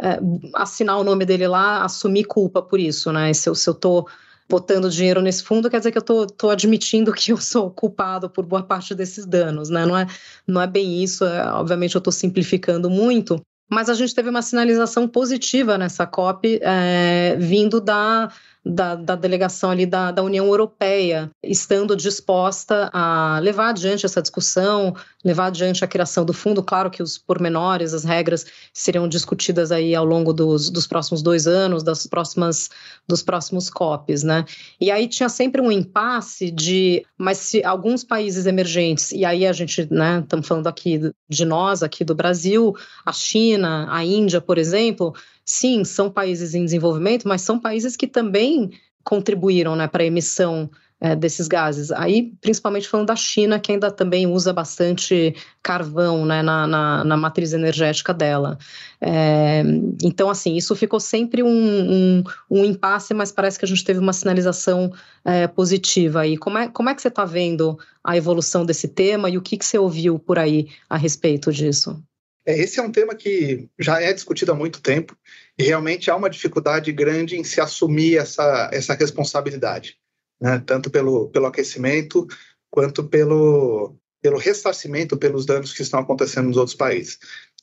uh, 0.01 0.50
assinar 0.54 0.98
o 0.98 1.04
nome 1.04 1.25
dele 1.25 1.46
lá, 1.46 1.84
assumir 1.84 2.24
culpa 2.24 2.62
por 2.62 2.80
isso, 2.80 3.12
né? 3.12 3.34
Se 3.34 3.50
eu, 3.50 3.54
se 3.54 3.70
eu 3.70 3.74
tô 3.74 4.08
botando 4.48 4.89
dinheiro 4.89 5.22
nesse 5.22 5.44
fundo, 5.44 5.70
quer 5.70 5.80
dizer 5.80 5.92
que 5.92 5.98
eu 5.98 6.04
tô, 6.04 6.25
tô 6.27 6.50
admitindo 6.50 7.12
que 7.12 7.34
eu 7.34 7.38
sou 7.38 7.70
culpado 7.70 8.30
por 8.30 8.46
boa 8.46 8.63
parte 8.63 8.96
desses 8.96 9.25
danos, 9.25 9.70
né? 9.70 9.86
Não 9.86 9.98
é, 9.98 10.08
não 10.48 10.62
é 10.62 10.68
bem 10.68 11.04
isso, 11.04 11.25
é, 11.25 11.51
obviamente 11.51 11.96
eu 11.96 12.00
estou 12.00 12.13
simplificando 12.13 12.89
muito, 12.89 13.42
mas 13.69 13.89
a 13.89 13.93
gente 13.93 14.13
teve 14.13 14.29
uma 14.29 14.41
sinalização 14.41 15.07
positiva 15.07 15.77
nessa 15.77 16.05
COP, 16.05 16.60
é, 16.62 17.36
vindo 17.39 17.81
da 17.81 18.31
da, 18.65 18.95
da 18.95 19.15
delegação 19.15 19.69
ali 19.69 19.86
da, 19.86 20.10
da 20.10 20.24
União 20.24 20.48
Europeia, 20.48 21.29
estando 21.43 21.95
disposta 21.95 22.89
a 22.91 23.38
levar 23.39 23.69
adiante 23.69 24.07
essa 24.07 24.22
discussão, 24.22 24.95
levar 25.24 25.48
adiante 25.48 25.86
a 25.86 25.88
criação 25.88 26.25
do 26.25 26.34
fundo. 26.34 26.63
Claro 26.63 26.89
que 26.89 27.03
os 27.03 27.15
pormenores, 27.15 27.93
as 27.93 28.03
regras 28.03 28.45
seriam 28.74 29.07
discutidas 29.07 29.72
aí 29.72 29.93
ao 29.93 30.03
longo 30.03 30.34
dos, 30.34 30.72
dos 30.72 30.88
próximos 30.88 31.22
dois 31.22 31.45
anos, 31.45 31.84
das 31.84 32.07
próximas, 32.07 32.72
dos 33.07 33.22
próximos 33.22 33.69
COPs, 33.69 34.24
né? 34.24 34.45
E 34.81 34.89
aí 34.89 35.07
tinha 35.07 35.29
sempre 35.29 35.62
um 35.62 35.72
impasse 35.72 36.50
de, 36.50 37.05
mas 37.17 37.38
se 37.38 37.63
alguns 37.63 38.03
países 38.03 38.48
emergentes, 38.48 39.12
e 39.12 39.24
aí 39.24 39.45
a 39.45 39.53
gente, 39.53 39.88
né, 39.91 40.22
estamos 40.24 40.48
falando 40.48 40.67
aqui 40.67 41.12
de 41.29 41.45
nós, 41.45 41.84
aqui 41.84 42.03
do 42.03 42.15
Brasil, 42.15 42.75
a 43.05 43.12
China, 43.12 43.88
a 43.91 44.03
Índia, 44.03 44.41
por 44.41 44.57
exemplo, 44.57 45.13
sim, 45.46 45.84
são 45.84 46.10
países 46.10 46.56
em 46.56 46.66
desenvolvimento, 46.66 47.28
mas 47.28 47.42
são 47.42 47.60
países 47.60 47.96
que 47.96 48.08
também 48.08 48.72
contribuíram 49.04 49.75
né, 49.75 49.88
para 49.88 50.04
a 50.04 50.08
emissão 50.08 50.70
é, 51.00 51.16
desses 51.16 51.48
gases. 51.48 51.92
Aí, 51.92 52.34
principalmente 52.42 52.88
falando 52.88 53.08
da 53.08 53.16
China, 53.16 53.60
que 53.60 53.72
ainda 53.72 53.92
também 53.92 54.25
usa 54.25 54.52
bastante 54.52 55.36
carvão 55.62 56.25
né, 56.25 56.42
na, 56.42 56.66
na, 56.66 57.04
na 57.04 57.18
matriz 57.18 57.54
energética 57.54 58.14
dela. 58.14 58.58
É, 59.00 59.62
então, 60.04 60.30
assim, 60.30 60.56
isso 60.56 60.75
ficou 60.75 61.00
sempre 61.00 61.44
um, 61.44 61.48
um, 61.50 62.24
um, 62.50 62.66
impasse, 62.66 63.14
mas 63.14 63.32
parece 63.32 63.60
que 63.60 63.66
a 63.66 63.68
gente 63.68 63.84
teve 63.84 64.00
uma 64.00 64.14
sinalização 64.14 64.92
é, 65.24 65.48
positiva 65.48 66.22
aí. 66.22 66.38
Como 66.38 66.58
é, 66.58 66.70
como 66.70 66.90
é 66.90 66.96
que 66.96 67.02
você 67.02 67.10
está 67.10 67.25
vendo 67.25 67.78
a 68.04 68.18
evolução 68.18 68.66
desse 68.66 68.88
tema 68.88 69.30
e 69.30 69.38
o 69.38 69.42
que, 69.42 69.58
que 69.58 69.66
você 69.66 69.78
ouviu 69.78 70.18
por 70.18 70.40
aí 70.40 70.70
a 70.90 70.98
respeito 70.98 71.52
disso? 71.52 72.02
É, 72.46 72.58
esse 72.58 72.80
é 72.80 72.84
um 72.84 72.92
tema 72.92 73.16
que 73.16 73.68
já 73.80 74.02
é 74.02 74.14
discutido 74.14 74.52
há 74.52 74.56
muito 74.56 74.82
tempo 74.82 75.18
e 75.58 75.64
realmente 75.64 76.12
há 76.12 76.16
uma 76.16 76.30
dificuldade 76.30 76.92
grande 76.92 77.36
em 77.36 77.44
se 77.44 77.60
assumir 77.60 78.18
essa, 78.18 78.70
essa 78.72 78.94
responsabilidade, 78.94 79.98
né? 80.40 80.62
tanto 80.66 80.90
pelo, 80.92 81.30
pelo 81.30 81.48
aquecimento 81.48 82.28
quanto 82.70 83.04
pelo, 83.04 83.96
pelo 84.22 84.38
ressarcimento 84.38 85.18
pelos 85.18 85.46
danos 85.46 85.74
que 85.74 85.82
estão 85.82 86.00
acontecendo 86.00 86.48
nos 86.48 86.58
outros 86.58 86.75
países. 86.75 87.18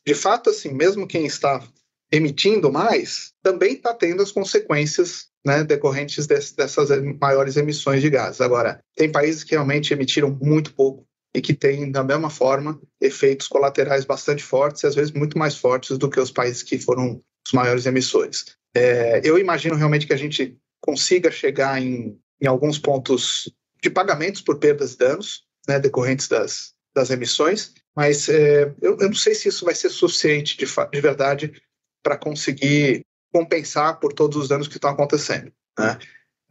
De 0.05 0.15
fato, 0.15 0.51
assim, 0.51 0.73
mesmo 0.73 1.07
quem 1.07 1.27
está 1.27 1.63
emitindo 2.11 2.71
mais, 2.71 3.33
também 3.43 3.75
está 3.75 3.95
tendo 3.95 4.23
as 4.23 4.33
consequências 4.33 5.29
né, 5.45 5.65
decorrentes 5.65 6.27
dessas 6.27 6.89
maiores 7.21 7.57
emissões 7.57 8.03
de 8.03 8.11
gases. 8.11 8.41
Agora, 8.41 8.83
tem 8.97 9.11
países 9.11 9.45
que 9.45 9.53
realmente 9.53 9.93
emitiram 9.93 10.37
muito 10.41 10.75
pouco, 10.75 11.07
e 11.35 11.41
que 11.41 11.55
tem, 11.55 11.91
da 11.91 12.05
mesma 12.05 12.29
forma, 12.29 12.81
efeitos 13.01 13.49
colaterais 13.49 14.05
bastante 14.05 14.43
fortes, 14.43 14.83
e 14.83 14.87
às 14.87 14.95
vezes 14.95 15.13
muito 15.13 15.39
mais 15.39 15.57
fortes 15.57 15.97
do 15.97 16.11
que 16.11 16.21
os 16.21 16.31
países 16.31 16.63
que 16.63 16.79
foram 16.79 17.23
os 17.47 17.53
maiores 17.53 17.87
emissores. 17.87 18.57
É, 18.75 19.21
eu 19.25 19.39
imagino 19.39 19.75
realmente 19.75 20.07
que 20.07 20.13
a 20.13 20.19
gente 20.19 20.57
consiga 20.81 21.31
chegar 21.31 21.81
em, 21.81 22.19
em 22.41 22.47
alguns 22.47 22.79
pontos 22.79 23.53
de 23.83 23.91
pagamentos 23.91 24.41
por 24.41 24.59
perdas 24.59 24.93
e 24.93 24.99
danos 24.99 25.45
né, 25.67 25.79
decorrentes 25.79 26.29
das, 26.29 26.75
das 26.95 27.11
emissões, 27.11 27.73
mas 27.95 28.29
é, 28.29 28.65
eu, 28.81 28.97
eu, 28.99 29.09
não 29.09 29.15
sei 29.15 29.35
se 29.35 29.49
isso 29.49 29.65
vai 29.65 29.75
ser 29.75 29.91
suficiente 29.91 30.57
de, 30.57 30.67
de 30.67 31.01
verdade 31.01 31.63
para 32.03 32.17
conseguir 32.17 33.05
compensar 33.33 33.99
por 34.01 34.13
todos 34.13 34.37
os 34.37 34.49
danos 34.49 34.69
que 34.69 34.77
estão 34.77 34.91
acontecendo. 34.91 35.53
Né? 35.79 35.99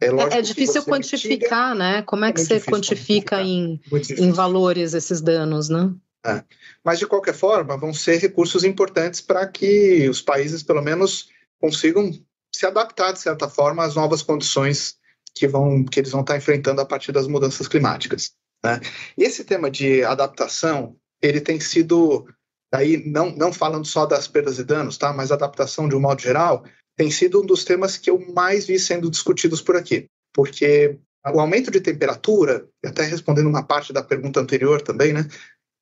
É, 0.02 0.34
é, 0.34 0.38
é 0.38 0.42
difícil 0.42 0.82
quantificar, 0.82 1.70
mitiga, 1.70 1.74
né? 1.74 2.02
Como 2.02 2.24
é, 2.24 2.30
é 2.30 2.32
que 2.32 2.40
você 2.40 2.60
quantifica 2.60 3.40
em, 3.40 3.80
em 4.18 4.32
valores 4.32 4.94
esses 4.94 5.20
danos, 5.20 5.68
né? 5.68 5.94
É. 6.24 6.42
Mas, 6.84 6.98
de 6.98 7.06
qualquer 7.06 7.34
forma, 7.34 7.76
vão 7.76 7.94
ser 7.94 8.18
recursos 8.18 8.64
importantes 8.64 9.20
para 9.20 9.46
que 9.46 10.08
os 10.08 10.20
países, 10.20 10.62
pelo 10.62 10.82
menos, 10.82 11.28
consigam 11.60 12.10
se 12.54 12.66
adaptar, 12.66 13.12
de 13.12 13.20
certa 13.20 13.48
forma, 13.48 13.84
às 13.84 13.94
novas 13.94 14.22
condições 14.22 14.96
que, 15.34 15.46
vão, 15.48 15.84
que 15.84 16.00
eles 16.00 16.10
vão 16.10 16.20
estar 16.20 16.36
enfrentando 16.36 16.80
a 16.80 16.84
partir 16.86 17.12
das 17.12 17.26
mudanças 17.26 17.66
climáticas. 17.66 18.32
Né? 18.64 18.80
E 19.16 19.24
esse 19.24 19.44
tema 19.44 19.70
de 19.70 20.04
adaptação, 20.04 20.96
ele 21.20 21.40
tem 21.40 21.58
sido, 21.58 22.26
aí 22.72 23.02
não, 23.06 23.30
não 23.30 23.52
falando 23.52 23.86
só 23.86 24.06
das 24.06 24.28
perdas 24.28 24.58
e 24.58 24.64
danos, 24.64 24.98
tá? 24.98 25.12
mas 25.12 25.32
adaptação 25.32 25.88
de 25.88 25.96
um 25.96 26.00
modo 26.00 26.20
geral, 26.20 26.64
tem 26.96 27.10
sido 27.10 27.42
um 27.42 27.46
dos 27.46 27.64
temas 27.64 27.96
que 27.96 28.10
eu 28.10 28.18
mais 28.32 28.66
vi 28.66 28.78
sendo 28.78 29.10
discutidos 29.10 29.60
por 29.60 29.76
aqui, 29.76 30.06
porque 30.32 30.98
o 31.30 31.40
aumento 31.40 31.70
de 31.70 31.80
temperatura, 31.80 32.68
até 32.84 33.04
respondendo 33.04 33.48
uma 33.48 33.62
parte 33.62 33.92
da 33.92 34.02
pergunta 34.02 34.40
anterior 34.40 34.82
também, 34.82 35.12
né? 35.12 35.26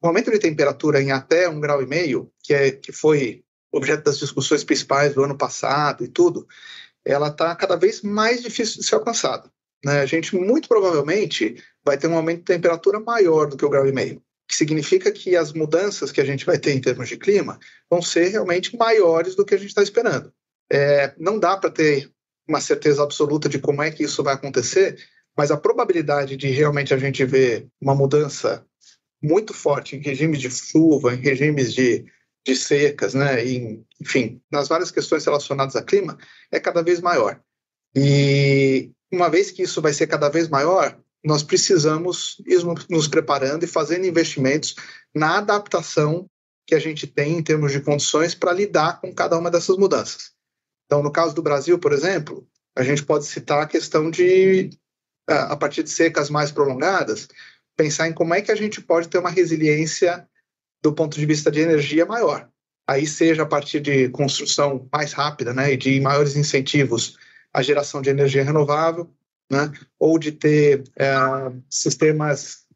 O 0.03 0.07
aumento 0.07 0.31
de 0.31 0.39
temperatura 0.39 1.01
em 1.01 1.11
até 1.11 1.49
um 1.49 1.61
grau 1.61 1.83
e 1.83 1.87
meio, 1.87 2.31
que, 2.43 2.55
é, 2.55 2.71
que 2.71 2.93
foi 2.93 3.43
objeto 3.73 4.05
das 4.05 4.19
discussões 4.19 4.65
principais 4.65 5.15
do 5.15 5.23
ano 5.23 5.37
passado 5.37 6.05
e 6.05 6.09
tudo, 6.09 6.47
ela 7.05 7.29
está 7.29 7.55
cada 7.55 7.77
vez 7.77 8.03
mais 8.03 8.43
difícil 8.43 8.81
de 8.81 8.87
ser 8.87 8.97
alcançada. 8.97 9.51
Né? 9.85 10.01
A 10.01 10.07
gente 10.07 10.35
muito 10.35 10.69
provavelmente 10.69 11.57
vai 11.85 11.97
ter 11.97 12.07
um 12.07 12.17
aumento 12.17 12.39
de 12.39 12.45
temperatura 12.45 13.01
maior 13.01 13.47
do 13.47 13.57
que 13.57 13.65
o 13.65 13.71
grau 13.71 13.87
e 13.87 13.93
meio, 13.93 14.23
que 14.49 14.57
significa 14.57 15.11
que 15.13 15.37
as 15.37 15.53
mudanças 15.53 16.13
que 16.13 16.21
a 16.21 16.25
gente 16.25 16.45
vai 16.45 16.59
ter 16.59 16.73
em 16.73 16.81
termos 16.81 17.09
de 17.09 17.17
clima 17.17 17.59
vão 17.89 18.03
ser 18.03 18.29
realmente 18.29 18.77
maiores 18.77 19.35
do 19.35 19.45
que 19.45 19.55
a 19.55 19.59
gente 19.59 19.69
está 19.69 19.83
esperando. 19.83 20.33
É, 20.73 21.15
não 21.19 21.39
dá 21.39 21.57
para 21.57 21.71
ter 21.71 22.11
uma 22.47 22.61
certeza 22.61 23.03
absoluta 23.03 23.49
de 23.49 23.59
como 23.59 23.83
é 23.83 23.91
que 23.91 24.05
isso 24.05 24.23
vai 24.23 24.35
acontecer, 24.35 24.99
mas 25.37 25.51
a 25.51 25.57
probabilidade 25.57 26.37
de 26.37 26.49
realmente 26.49 26.93
a 26.93 26.99
gente 26.99 27.25
ver 27.25 27.69
uma 27.81 27.95
mudança 27.95 28.65
muito 29.23 29.53
forte 29.53 29.97
em 29.97 30.01
regimes 30.01 30.41
de 30.41 30.51
chuva, 30.51 31.15
em 31.15 31.21
regimes 31.21 31.73
de, 31.75 32.05
de 32.47 32.57
secas, 32.57 33.15
né, 33.15 33.45
enfim, 34.01 34.41
nas 34.51 34.69
várias 34.69 34.91
questões 34.91 35.25
relacionadas 35.25 35.77
a 35.77 35.83
clima, 35.83 36.19
é 36.51 36.59
cada 36.59 36.83
vez 36.83 37.01
maior. 37.01 37.41
E 37.95 38.91
uma 39.13 39.29
vez 39.29 39.51
que 39.51 39.63
isso 39.63 39.83
vai 39.83 39.93
ser 39.93 40.07
cada 40.07 40.29
vez 40.29 40.49
maior, 40.49 40.99
nós 41.23 41.43
precisamos 41.43 42.41
ir 42.47 42.61
nos 42.89 43.09
preparando 43.09 43.65
e 43.65 43.69
fazendo 43.69 44.07
investimentos 44.07 44.75
na 45.15 45.39
adaptação 45.39 46.27
que 46.67 46.75
a 46.75 46.79
gente 46.79 47.07
tem 47.07 47.37
em 47.37 47.43
termos 47.43 47.73
de 47.73 47.81
condições 47.81 48.35
para 48.35 48.53
lidar 48.53 49.01
com 49.01 49.13
cada 49.13 49.37
uma 49.37 49.51
dessas 49.51 49.77
mudanças. 49.77 50.33
Então, 50.91 51.05
no 51.05 51.13
caso 51.13 51.33
do 51.37 51.41
Brasil, 51.41 51.79
por 51.79 51.93
exemplo, 51.93 52.45
a 52.77 52.83
gente 52.83 53.05
pode 53.05 53.25
citar 53.25 53.63
a 53.63 53.67
questão 53.67 54.11
de, 54.11 54.71
a 55.25 55.57
partir 55.57 55.85
de 55.85 55.91
secas 55.91 56.29
mais 56.29 56.51
prolongadas, 56.51 57.29
pensar 57.77 58.09
em 58.09 58.13
como 58.13 58.35
é 58.35 58.43
que 58.43 58.51
a 58.51 58.57
gente 58.57 58.81
pode 58.81 59.07
ter 59.07 59.19
uma 59.19 59.31
resiliência 59.31 60.29
do 60.83 60.93
ponto 60.93 61.17
de 61.17 61.25
vista 61.25 61.49
de 61.49 61.61
energia 61.61 62.05
maior. 62.05 62.51
Aí 62.89 63.07
seja 63.07 63.45
a 63.45 63.47
partir 63.47 63.79
de 63.79 64.09
construção 64.09 64.89
mais 64.93 65.13
rápida, 65.13 65.55
né, 65.55 65.73
e 65.73 65.77
de 65.77 66.01
maiores 66.01 66.35
incentivos 66.35 67.17
à 67.55 67.63
geração 67.63 68.03
de 68.03 68.11
energia 68.11 68.43
renovável, 68.43 69.09
né, 69.49 69.71
ou 69.97 70.19
de 70.19 70.33
ter 70.33 70.83
é, 70.99 71.15
sistemas 71.71 72.67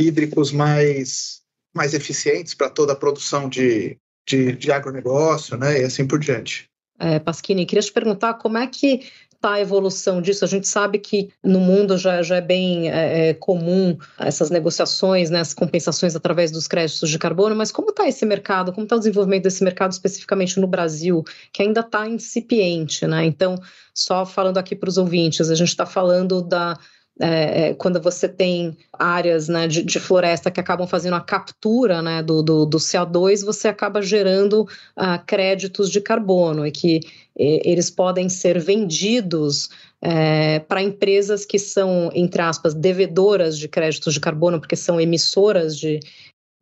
hídricos 0.00 0.52
mais 0.52 1.42
mais 1.76 1.92
eficientes 1.92 2.54
para 2.54 2.70
toda 2.70 2.94
a 2.94 2.96
produção 2.96 3.46
de, 3.46 3.98
de, 4.26 4.52
de 4.52 4.72
agronegócio, 4.72 5.58
né, 5.58 5.82
e 5.82 5.84
assim 5.84 6.06
por 6.06 6.18
diante. 6.18 6.66
É, 6.98 7.18
Pasquini, 7.18 7.64
queria 7.64 7.82
te 7.82 7.92
perguntar 7.92 8.34
como 8.34 8.58
é 8.58 8.66
que 8.66 9.02
está 9.38 9.52
a 9.52 9.60
evolução 9.60 10.20
disso? 10.20 10.44
A 10.44 10.48
gente 10.48 10.66
sabe 10.66 10.98
que 10.98 11.30
no 11.42 11.60
mundo 11.60 11.96
já, 11.96 12.22
já 12.22 12.36
é 12.36 12.40
bem 12.40 12.90
é, 12.90 13.28
é 13.28 13.34
comum 13.34 13.96
essas 14.18 14.50
negociações, 14.50 15.30
né, 15.30 15.40
as 15.40 15.54
compensações 15.54 16.16
através 16.16 16.50
dos 16.50 16.66
créditos 16.66 17.08
de 17.08 17.18
carbono, 17.18 17.54
mas 17.54 17.70
como 17.70 17.90
está 17.90 18.08
esse 18.08 18.26
mercado? 18.26 18.72
Como 18.72 18.84
está 18.84 18.96
o 18.96 18.98
desenvolvimento 18.98 19.44
desse 19.44 19.62
mercado 19.62 19.92
especificamente 19.92 20.58
no 20.58 20.66
Brasil, 20.66 21.22
que 21.52 21.62
ainda 21.62 21.80
está 21.80 22.08
incipiente, 22.08 23.06
né? 23.06 23.24
Então, 23.24 23.54
só 23.94 24.26
falando 24.26 24.58
aqui 24.58 24.74
para 24.74 24.88
os 24.88 24.98
ouvintes, 24.98 25.50
a 25.50 25.54
gente 25.54 25.68
está 25.68 25.86
falando 25.86 26.42
da 26.42 26.76
é, 27.20 27.68
é, 27.68 27.74
quando 27.74 28.00
você 28.00 28.28
tem 28.28 28.76
áreas 28.92 29.48
né, 29.48 29.66
de, 29.66 29.82
de, 29.82 29.98
floresta 29.98 30.50
que 30.50 30.60
acabam 30.60 30.86
fazendo 30.86 31.14
a 31.14 31.20
captura 31.20 32.00
né, 32.00 32.22
do, 32.22 32.42
do, 32.42 32.64
do 32.64 32.78
CO2, 32.78 33.44
você 33.44 33.66
acaba 33.68 34.00
gerando 34.00 34.62
uh, 34.62 35.24
créditos 35.26 35.90
de 35.90 36.00
carbono 36.00 36.66
e 36.66 36.70
que 36.70 37.00
e, 37.36 37.60
eles 37.64 37.90
podem 37.90 38.28
ser 38.28 38.60
vendidos 38.60 39.68
é, 40.00 40.60
para 40.60 40.82
empresas 40.82 41.44
que 41.44 41.58
são, 41.58 42.10
entre 42.14 42.40
aspas, 42.40 42.72
devedoras 42.72 43.58
de 43.58 43.68
créditos 43.68 44.14
de 44.14 44.20
carbono, 44.20 44.60
porque 44.60 44.76
são 44.76 45.00
emissoras 45.00 45.76
de, 45.76 45.98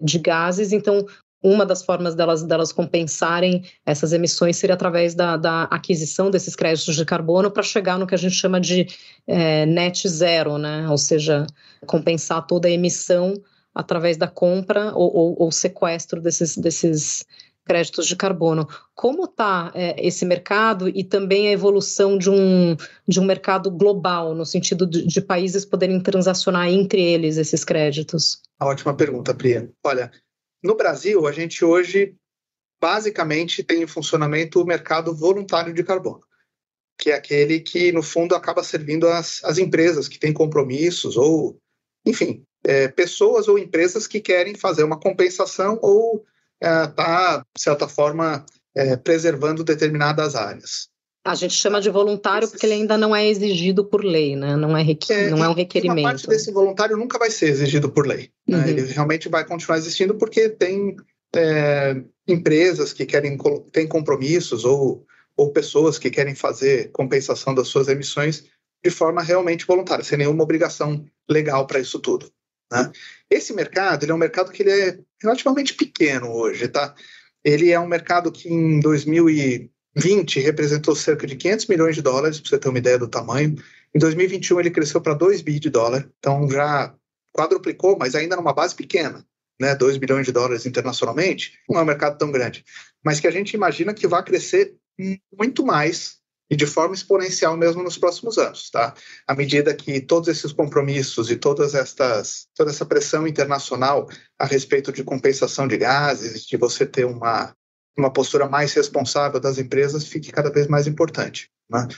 de 0.01 0.19
gases, 0.19 0.73
então 0.73 1.07
uma 1.43 1.65
das 1.65 1.83
formas 1.83 2.15
delas, 2.15 2.43
delas 2.43 2.73
compensarem 2.73 3.65
essas 3.85 4.13
emissões 4.13 4.57
seria 4.57 4.75
através 4.75 5.15
da, 5.15 5.37
da 5.37 5.65
aquisição 5.65 6.31
desses 6.31 6.57
créditos 6.57 6.97
de 6.97 7.05
carbono 7.05 7.51
para 7.51 7.63
chegar 7.63 7.99
no 7.99 8.07
que 8.07 8.15
a 8.15 8.19
gente 8.19 8.35
chama 8.35 8.61
de 8.61 8.87
é, 9.27 9.67
net 9.67 10.09
zero, 10.09 10.59
né? 10.59 10.89
ou 10.89 10.99
seja, 10.99 11.47
compensar 11.87 12.47
toda 12.47 12.69
a 12.69 12.71
emissão 12.71 13.35
através 13.75 14.17
da 14.17 14.27
compra 14.27 14.93
ou, 14.95 15.15
ou, 15.15 15.37
ou 15.43 15.53
sequestro 15.53 16.21
desses, 16.21 16.57
desses 16.57 17.27
créditos 17.67 18.07
de 18.07 18.17
carbono. 18.17 18.67
Como 18.95 19.25
está 19.25 19.71
é, 19.75 19.95
esse 20.07 20.25
mercado 20.25 20.89
e 20.89 21.05
também 21.05 21.49
a 21.49 21.53
evolução 21.53 22.17
de 22.17 22.31
um, 22.31 22.77
de 23.07 23.21
um 23.21 23.25
mercado 23.25 23.71
global, 23.71 24.35
no 24.35 24.47
sentido 24.47 24.87
de, 24.87 25.07
de 25.07 25.21
países 25.21 25.65
poderem 25.65 26.01
transacionar 26.01 26.69
entre 26.69 27.03
eles 27.03 27.37
esses 27.37 27.65
créditos? 27.65 28.41
Ótima 28.61 28.95
pergunta, 28.95 29.35
Priya. 29.35 29.69
Olha, 29.85 30.11
no 30.67 30.77
Brasil, 30.77 31.27
a 31.27 31.33
gente 31.33 31.65
hoje 31.65 32.15
basicamente 32.81 33.63
tem 33.63 33.83
em 33.83 33.87
funcionamento 33.87 34.61
o 34.61 34.67
mercado 34.67 35.15
voluntário 35.15 35.73
de 35.73 35.83
carbono, 35.83 36.21
que 36.99 37.11
é 37.11 37.15
aquele 37.15 37.61
que, 37.61 37.91
no 37.93 38.03
fundo, 38.03 38.35
acaba 38.35 38.63
servindo 38.63 39.09
as 39.09 39.59
empresas 39.59 40.09
que 40.09 40.19
têm 40.19 40.33
compromissos 40.33 41.17
ou, 41.17 41.59
enfim, 42.05 42.45
é, 42.65 42.89
pessoas 42.89 43.49
ou 43.49 43.59
empresas 43.59 44.07
que 44.07 44.21
querem 44.21 44.55
fazer 44.55 44.83
uma 44.83 44.99
compensação 44.99 45.79
ou 45.81 46.25
está, 46.61 46.83
é, 46.83 46.87
tá, 46.89 47.39
de 47.57 47.63
certa 47.63 47.89
forma, 47.89 48.45
é, 48.75 48.97
preservando 48.97 49.65
determinadas 49.65 50.35
áreas. 50.35 50.89
A 51.27 51.35
gente 51.35 51.55
chama 51.55 51.81
de 51.81 51.91
voluntário 51.91 52.49
porque 52.49 52.65
ele 52.65 52.75
ainda 52.75 52.97
não 52.97 53.15
é 53.15 53.27
exigido 53.27 53.85
por 53.85 54.05
lei, 54.05 54.37
né? 54.37 54.57
Não 54.57 54.77
é, 54.77 54.83
requ... 54.83 55.13
é 55.13 55.29
não 55.29 55.45
é 55.45 55.49
um 55.49 55.55
requerimento. 55.55 55.99
Uma 55.99 56.11
parte 56.11 56.27
desse 56.29 56.53
voluntário 56.53 56.97
nunca 56.97 57.19
vai 57.19 57.31
ser 57.31 57.49
exigido 57.49 57.91
por 57.91 58.07
lei. 58.07 58.31
Né? 58.47 58.59
Uhum. 58.59 58.67
Ele 58.67 58.83
realmente 58.83 59.29
vai 59.29 59.45
continuar 59.45 59.79
existindo 59.79 60.15
porque 60.15 60.49
tem 60.49 60.97
é, 61.35 62.01
empresas 62.27 62.93
que 62.93 63.05
querem 63.05 63.37
têm 63.73 63.87
compromissos 63.87 64.65
ou, 64.65 65.05
ou 65.37 65.53
pessoas 65.53 65.99
que 65.99 66.11
querem 66.11 66.35
fazer 66.35 66.91
compensação 66.93 67.55
das 67.55 67.69
suas 67.69 67.89
emissões 67.89 68.45
de 68.85 68.91
forma 68.91 69.23
realmente 69.23 69.67
voluntária, 69.67 70.05
sem 70.05 70.19
nenhuma 70.19 70.45
obrigação 70.45 71.05
legal 71.29 71.67
para 71.67 71.81
isso 71.81 71.99
tudo. 71.99 72.31
Né? 72.73 72.91
Esse 73.31 73.53
mercado 73.53 74.05
ele 74.05 74.13
é 74.13 74.15
um 74.15 74.19
mercado 74.19 74.53
que 74.53 74.63
ele 74.63 74.71
é 74.71 74.99
relativamente 75.21 75.75
pequeno 75.75 76.31
hoje, 76.33 76.69
tá? 76.69 76.95
Ele 77.45 77.71
é 77.71 77.79
um 77.79 77.87
mercado 77.87 78.33
que 78.33 78.49
em 78.49 78.81
2000 78.81 79.31
e 79.31 79.71
2020 79.97 80.41
representou 80.41 80.95
cerca 80.95 81.27
de 81.27 81.37
500 81.37 81.67
milhões 81.67 81.95
de 81.95 82.03
dólares, 82.03 82.39
para 82.39 82.51
você 82.51 82.59
ter 82.59 82.69
uma 82.69 82.79
ideia 82.79 82.99
do 82.99 83.09
tamanho. 83.09 83.57
Em 83.95 83.99
2021 83.99 84.61
ele 84.61 84.71
cresceu 84.71 85.01
para 85.01 85.15
2 85.15 85.41
bi 85.41 85.59
de 85.59 85.71
dólar, 85.71 86.07
então 86.19 86.49
já 86.51 86.95
quadruplicou, 87.35 87.97
mas 87.99 88.15
ainda 88.15 88.37
numa 88.37 88.53
base 88.53 88.75
pequena, 88.75 89.27
né? 89.59 89.75
2 89.75 89.97
bilhões 89.97 90.27
de 90.27 90.33
dólares 90.33 90.67
internacionalmente, 90.67 91.59
não 91.69 91.81
é 91.81 91.83
um 91.83 91.87
mercado 91.87 92.19
tão 92.19 92.31
grande, 92.31 92.63
mas 93.03 93.21
que 93.21 93.27
a 93.27 93.31
gente 93.31 93.55
imagina 93.55 93.95
que 93.95 94.07
vai 94.07 94.23
crescer 94.23 94.75
muito 95.33 95.65
mais 95.65 96.19
e 96.51 96.55
de 96.55 96.67
forma 96.67 96.95
exponencial 96.95 97.57
mesmo 97.57 97.83
nos 97.83 97.99
próximos 97.99 98.37
anos, 98.37 98.71
tá? 98.71 98.95
À 99.27 99.35
medida 99.35 99.75
que 99.75 100.01
todos 100.01 100.29
esses 100.29 100.53
compromissos 100.53 101.31
e 101.31 101.37
todas 101.37 101.75
estas 101.75 102.47
toda 102.55 102.71
essa 102.71 102.85
pressão 102.85 103.27
internacional 103.27 104.07
a 104.39 104.45
respeito 104.45 104.93
de 104.93 105.03
compensação 105.03 105.67
de 105.67 105.79
gases, 105.79 106.45
de 106.45 106.57
você 106.59 106.85
ter 106.85 107.07
uma 107.07 107.56
uma 107.97 108.13
postura 108.13 108.49
mais 108.49 108.73
responsável 108.75 109.41
das 109.41 109.59
empresas 109.59 110.07
fique 110.07 110.31
cada 110.31 110.51
vez 110.51 110.67
mais 110.67 110.87
importante. 110.87 111.51
Né? 111.71 111.89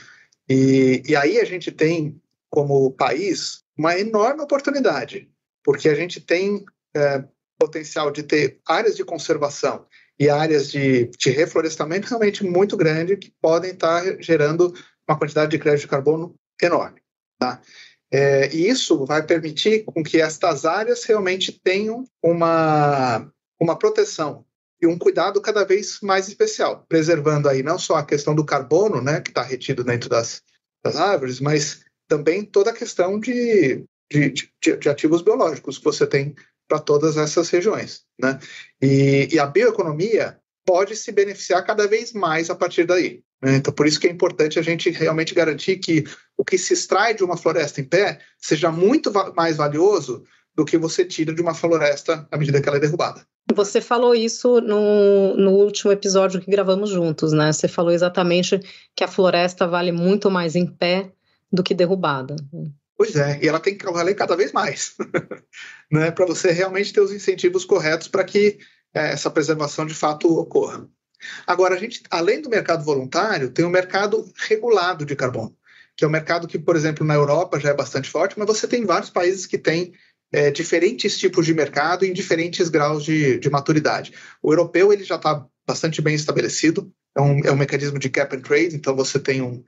E, 0.49 1.03
e 1.05 1.15
aí 1.15 1.39
a 1.39 1.45
gente 1.45 1.71
tem, 1.71 2.19
como 2.49 2.91
país, 2.91 3.63
uma 3.77 3.97
enorme 3.97 4.41
oportunidade, 4.41 5.29
porque 5.63 5.89
a 5.89 5.95
gente 5.95 6.21
tem 6.21 6.65
é, 6.95 7.23
potencial 7.59 8.09
de 8.11 8.23
ter 8.23 8.59
áreas 8.67 8.95
de 8.95 9.03
conservação 9.03 9.85
e 10.17 10.29
áreas 10.29 10.71
de, 10.71 11.05
de 11.17 11.29
reflorestamento 11.29 12.07
realmente 12.07 12.43
muito 12.43 12.75
grande 12.75 13.17
que 13.17 13.33
podem 13.41 13.71
estar 13.71 14.03
gerando 14.21 14.73
uma 15.07 15.17
quantidade 15.17 15.51
de 15.51 15.59
crédito 15.59 15.81
de 15.81 15.87
carbono 15.87 16.35
enorme. 16.61 17.01
Tá? 17.37 17.61
É, 18.11 18.53
e 18.53 18.67
isso 18.67 19.05
vai 19.05 19.23
permitir 19.23 19.83
com 19.85 20.03
que 20.03 20.19
estas 20.19 20.65
áreas 20.65 21.03
realmente 21.03 21.51
tenham 21.51 22.05
uma, 22.23 23.31
uma 23.59 23.77
proteção 23.77 24.45
e 24.81 24.87
um 24.87 24.97
cuidado 24.97 25.41
cada 25.41 25.65
vez 25.65 25.99
mais 26.01 26.27
especial, 26.27 26.85
preservando 26.87 27.49
aí 27.49 27.61
não 27.61 27.77
só 27.77 27.95
a 27.95 28.05
questão 28.05 28.33
do 28.33 28.45
carbono, 28.45 29.01
né, 29.01 29.21
que 29.21 29.29
está 29.29 29.43
retido 29.43 29.83
dentro 29.83 30.09
das, 30.09 30.41
das, 30.83 30.95
árvores, 30.95 31.39
mas 31.39 31.81
também 32.07 32.43
toda 32.43 32.71
a 32.71 32.73
questão 32.73 33.19
de, 33.19 33.83
de, 34.11 34.33
de, 34.61 34.77
de 34.77 34.89
ativos 34.89 35.21
biológicos 35.21 35.77
que 35.77 35.83
você 35.83 36.07
tem 36.07 36.33
para 36.67 36.79
todas 36.79 37.17
essas 37.17 37.49
regiões, 37.49 38.03
né? 38.19 38.39
E, 38.81 39.27
e, 39.31 39.39
a 39.39 39.47
bioeconomia 39.47 40.37
pode 40.63 40.95
se 40.95 41.11
beneficiar 41.11 41.65
cada 41.65 41.87
vez 41.87 42.13
mais 42.13 42.49
a 42.51 42.55
partir 42.55 42.85
daí. 42.85 43.23
Né? 43.41 43.55
Então, 43.55 43.73
por 43.73 43.87
isso 43.87 43.99
que 43.99 44.07
é 44.07 44.11
importante 44.11 44.59
a 44.59 44.61
gente 44.61 44.91
realmente 44.91 45.33
garantir 45.33 45.77
que 45.77 46.03
o 46.37 46.45
que 46.45 46.59
se 46.59 46.73
extrai 46.73 47.15
de 47.15 47.23
uma 47.23 47.35
floresta 47.35 47.81
em 47.81 47.83
pé 47.83 48.19
seja 48.37 48.71
muito 48.71 49.11
mais 49.35 49.57
valioso 49.57 50.23
do 50.59 50.65
que 50.65 50.77
você 50.77 51.05
tira 51.05 51.33
de 51.33 51.41
uma 51.41 51.53
floresta 51.53 52.27
à 52.29 52.37
medida 52.37 52.61
que 52.61 52.67
ela 52.67 52.77
é 52.77 52.81
derrubada. 52.81 53.25
Você 53.55 53.79
falou 53.79 54.13
isso 54.13 54.59
no, 54.59 55.33
no 55.37 55.51
último 55.51 55.89
episódio 55.89 56.41
que 56.41 56.51
gravamos 56.51 56.89
juntos, 56.89 57.31
né? 57.31 57.53
Você 57.53 57.69
falou 57.69 57.93
exatamente 57.93 58.59
que 58.93 59.01
a 59.01 59.07
floresta 59.07 59.65
vale 59.65 59.93
muito 59.93 60.29
mais 60.29 60.57
em 60.57 60.65
pé 60.65 61.13
do 61.49 61.63
que 61.63 61.73
derrubada. 61.73 62.35
Pois 62.97 63.15
é, 63.15 63.39
e 63.41 63.47
ela 63.47 63.61
tem 63.61 63.77
que 63.77 63.85
valer 63.85 64.15
cada 64.15 64.35
vez 64.35 64.51
mais, 64.51 64.97
né? 65.89 66.11
Para 66.11 66.25
você 66.25 66.51
realmente 66.51 66.91
ter 66.91 66.99
os 66.99 67.13
incentivos 67.13 67.63
corretos 67.63 68.09
para 68.09 68.25
que 68.25 68.59
é, 68.93 69.13
essa 69.13 69.31
preservação 69.31 69.85
de 69.85 69.93
fato 69.93 70.27
ocorra. 70.37 70.85
Agora, 71.47 71.75
a 71.75 71.77
gente, 71.77 72.03
além 72.09 72.41
do 72.41 72.49
mercado 72.49 72.83
voluntário, 72.83 73.49
tem 73.49 73.63
o 73.63 73.69
mercado 73.69 74.29
regulado 74.35 75.05
de 75.05 75.15
carbono, 75.15 75.55
que 75.95 76.03
é 76.03 76.07
um 76.07 76.11
mercado 76.11 76.49
que, 76.49 76.59
por 76.59 76.75
exemplo, 76.75 77.05
na 77.05 77.15
Europa 77.15 77.61
já 77.61 77.69
é 77.69 77.73
bastante 77.73 78.09
forte, 78.09 78.37
mas 78.37 78.45
você 78.45 78.67
tem 78.67 78.85
vários 78.85 79.09
países 79.09 79.45
que 79.45 79.57
têm 79.57 79.93
é, 80.31 80.51
diferentes 80.51 81.17
tipos 81.17 81.45
de 81.45 81.53
mercado 81.53 82.05
em 82.05 82.13
diferentes 82.13 82.69
graus 82.69 83.03
de, 83.03 83.39
de 83.39 83.49
maturidade. 83.49 84.13
O 84.41 84.51
europeu 84.51 84.93
ele 84.93 85.03
já 85.03 85.15
está 85.15 85.45
bastante 85.67 86.01
bem 86.01 86.15
estabelecido, 86.15 86.91
é 87.15 87.21
um, 87.21 87.39
é 87.45 87.51
um 87.51 87.57
mecanismo 87.57 87.99
de 87.99 88.09
cap 88.09 88.35
and 88.35 88.41
trade, 88.41 88.75
então 88.75 88.95
você 88.95 89.19
tem 89.19 89.41
um 89.41 89.63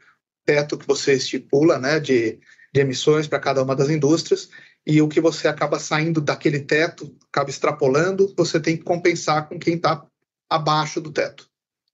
teto 0.46 0.78
que 0.78 0.88
você 0.88 1.14
estipula 1.14 1.78
né, 1.78 2.00
de, 2.00 2.40
de 2.74 2.82
emissões 2.82 3.28
para 3.28 3.40
cada 3.40 3.64
uma 3.64 3.76
das 3.76 3.90
indústrias, 3.90 4.50
e 4.86 5.02
o 5.02 5.08
que 5.08 5.22
você 5.22 5.48
acaba 5.48 5.80
saindo 5.80 6.20
daquele 6.20 6.60
teto, 6.60 7.16
acaba 7.32 7.50
extrapolando, 7.50 8.34
você 8.36 8.60
tem 8.60 8.78
que 8.78 8.84
compensar 8.84 9.48
com 9.48 9.60
quem 9.60 9.76
está 9.76 10.06
abaixo 10.50 11.00
do 11.00 11.12
teto. 11.12 11.48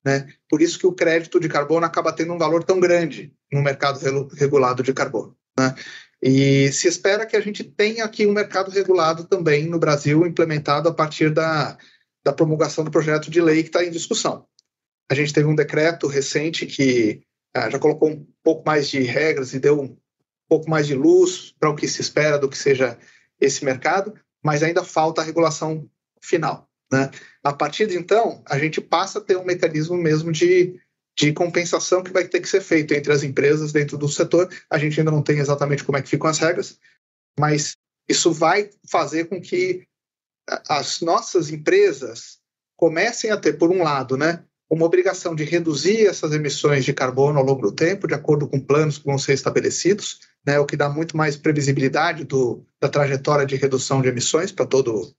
Né? 0.06 0.34
Por 0.50 0.62
isso 0.62 0.80
que 0.80 0.88
o 0.88 0.94
crédito 0.94 1.40
de 1.40 1.50
carbono 1.50 1.86
acaba 1.86 2.14
tendo 2.14 2.34
um 2.34 2.38
valor 2.38 2.64
tão 2.64 2.80
grande 2.80 3.34
no 3.52 3.62
mercado 3.62 4.00
regulado 4.34 4.82
de 4.82 4.94
carbono. 4.94 5.36
Né? 5.58 5.76
E 6.22 6.72
se 6.72 6.88
espera 6.88 7.26
que 7.26 7.36
a 7.36 7.42
gente 7.42 7.64
tenha 7.64 8.04
aqui 8.04 8.26
um 8.26 8.34
mercado 8.34 8.72
regulado 8.72 9.26
também 9.26 9.68
no 9.68 9.78
Brasil, 9.78 10.26
implementado 10.26 10.90
a 10.90 10.94
partir 10.94 11.32
da, 11.32 11.78
da 12.26 12.34
promulgação 12.34 12.84
do 12.84 12.92
projeto 12.92 13.30
de 13.30 13.40
lei 13.40 13.62
que 13.62 13.70
está 13.70 13.86
em 13.86 13.92
discussão. 13.92 14.46
A 15.10 15.16
gente 15.16 15.34
teve 15.34 15.48
um 15.48 15.56
decreto 15.56 16.08
recente 16.08 16.66
que 16.66 17.22
ah, 17.54 17.70
já 17.70 17.80
colocou 17.80 18.10
um 18.10 18.28
pouco 18.44 18.64
mais 18.66 18.90
de 18.90 19.00
regras 19.02 19.54
e 19.54 19.60
deu 19.60 19.80
um 19.80 19.98
pouco 20.50 20.70
mais 20.70 20.88
de 20.88 20.96
luz 20.96 21.54
para 21.60 21.70
o 21.70 21.76
que 21.76 21.88
se 21.88 22.02
espera 22.02 22.38
do 22.38 22.50
que 22.50 22.58
seja 22.58 22.98
esse 23.40 23.64
mercado, 23.64 24.14
mas 24.44 24.64
ainda 24.64 24.84
falta 24.84 25.22
a 25.22 25.24
regulação 25.24 25.90
final. 26.22 26.68
Né? 26.92 27.10
A 27.44 27.54
partir 27.54 27.88
de 27.88 27.98
então, 27.98 28.42
a 28.48 28.58
gente 28.58 28.82
passa 28.82 29.20
a 29.20 29.22
ter 29.22 29.38
um 29.38 29.46
mecanismo 29.46 29.96
mesmo 29.96 30.32
de, 30.32 30.80
de 31.18 31.34
compensação 31.34 32.04
que 32.04 32.12
vai 32.12 32.28
ter 32.28 32.40
que 32.40 32.48
ser 32.48 32.62
feito 32.62 32.94
entre 32.94 33.12
as 33.12 33.24
empresas 33.24 33.72
dentro 33.72 33.98
do 33.98 34.08
setor. 34.08 34.48
A 34.70 34.78
gente 34.78 35.00
ainda 35.00 35.12
não 35.12 35.24
tem 35.24 35.40
exatamente 35.40 35.84
como 35.84 35.98
é 35.98 36.02
que 36.02 36.10
ficam 36.10 36.30
as 36.30 36.38
regras, 36.38 36.80
mas 37.40 37.76
isso 38.08 38.32
vai 38.32 38.70
fazer 38.90 39.26
com 39.26 39.42
que 39.42 39.84
as 40.70 41.02
nossas 41.02 41.50
empresas 41.50 42.38
comecem 42.78 43.32
a 43.32 43.38
ter, 43.38 43.54
por 43.54 43.72
um 43.72 43.82
lado, 43.82 44.16
né, 44.16 44.44
uma 44.70 44.86
obrigação 44.86 45.34
de 45.34 45.44
reduzir 45.44 46.06
essas 46.06 46.32
emissões 46.34 46.86
de 46.86 46.94
carbono 46.94 47.40
ao 47.40 47.46
longo 47.46 47.64
do 47.64 47.72
tempo, 47.72 48.08
de 48.08 48.14
acordo 48.14 48.48
com 48.48 48.60
planos 48.60 49.00
que 49.00 49.06
vão 49.06 49.18
ser 49.18 49.34
estabelecidos, 49.34 50.20
né, 50.46 50.60
o 50.60 50.66
que 50.66 50.78
dá 50.78 50.88
muito 50.88 51.18
mais 51.18 51.36
previsibilidade 51.36 52.24
do, 52.26 52.64
da 52.80 52.88
trajetória 52.88 53.46
de 53.46 53.56
redução 53.56 54.02
de 54.02 54.10
emissões 54.10 54.52
para 54.52 54.66
todo, 54.66 55.12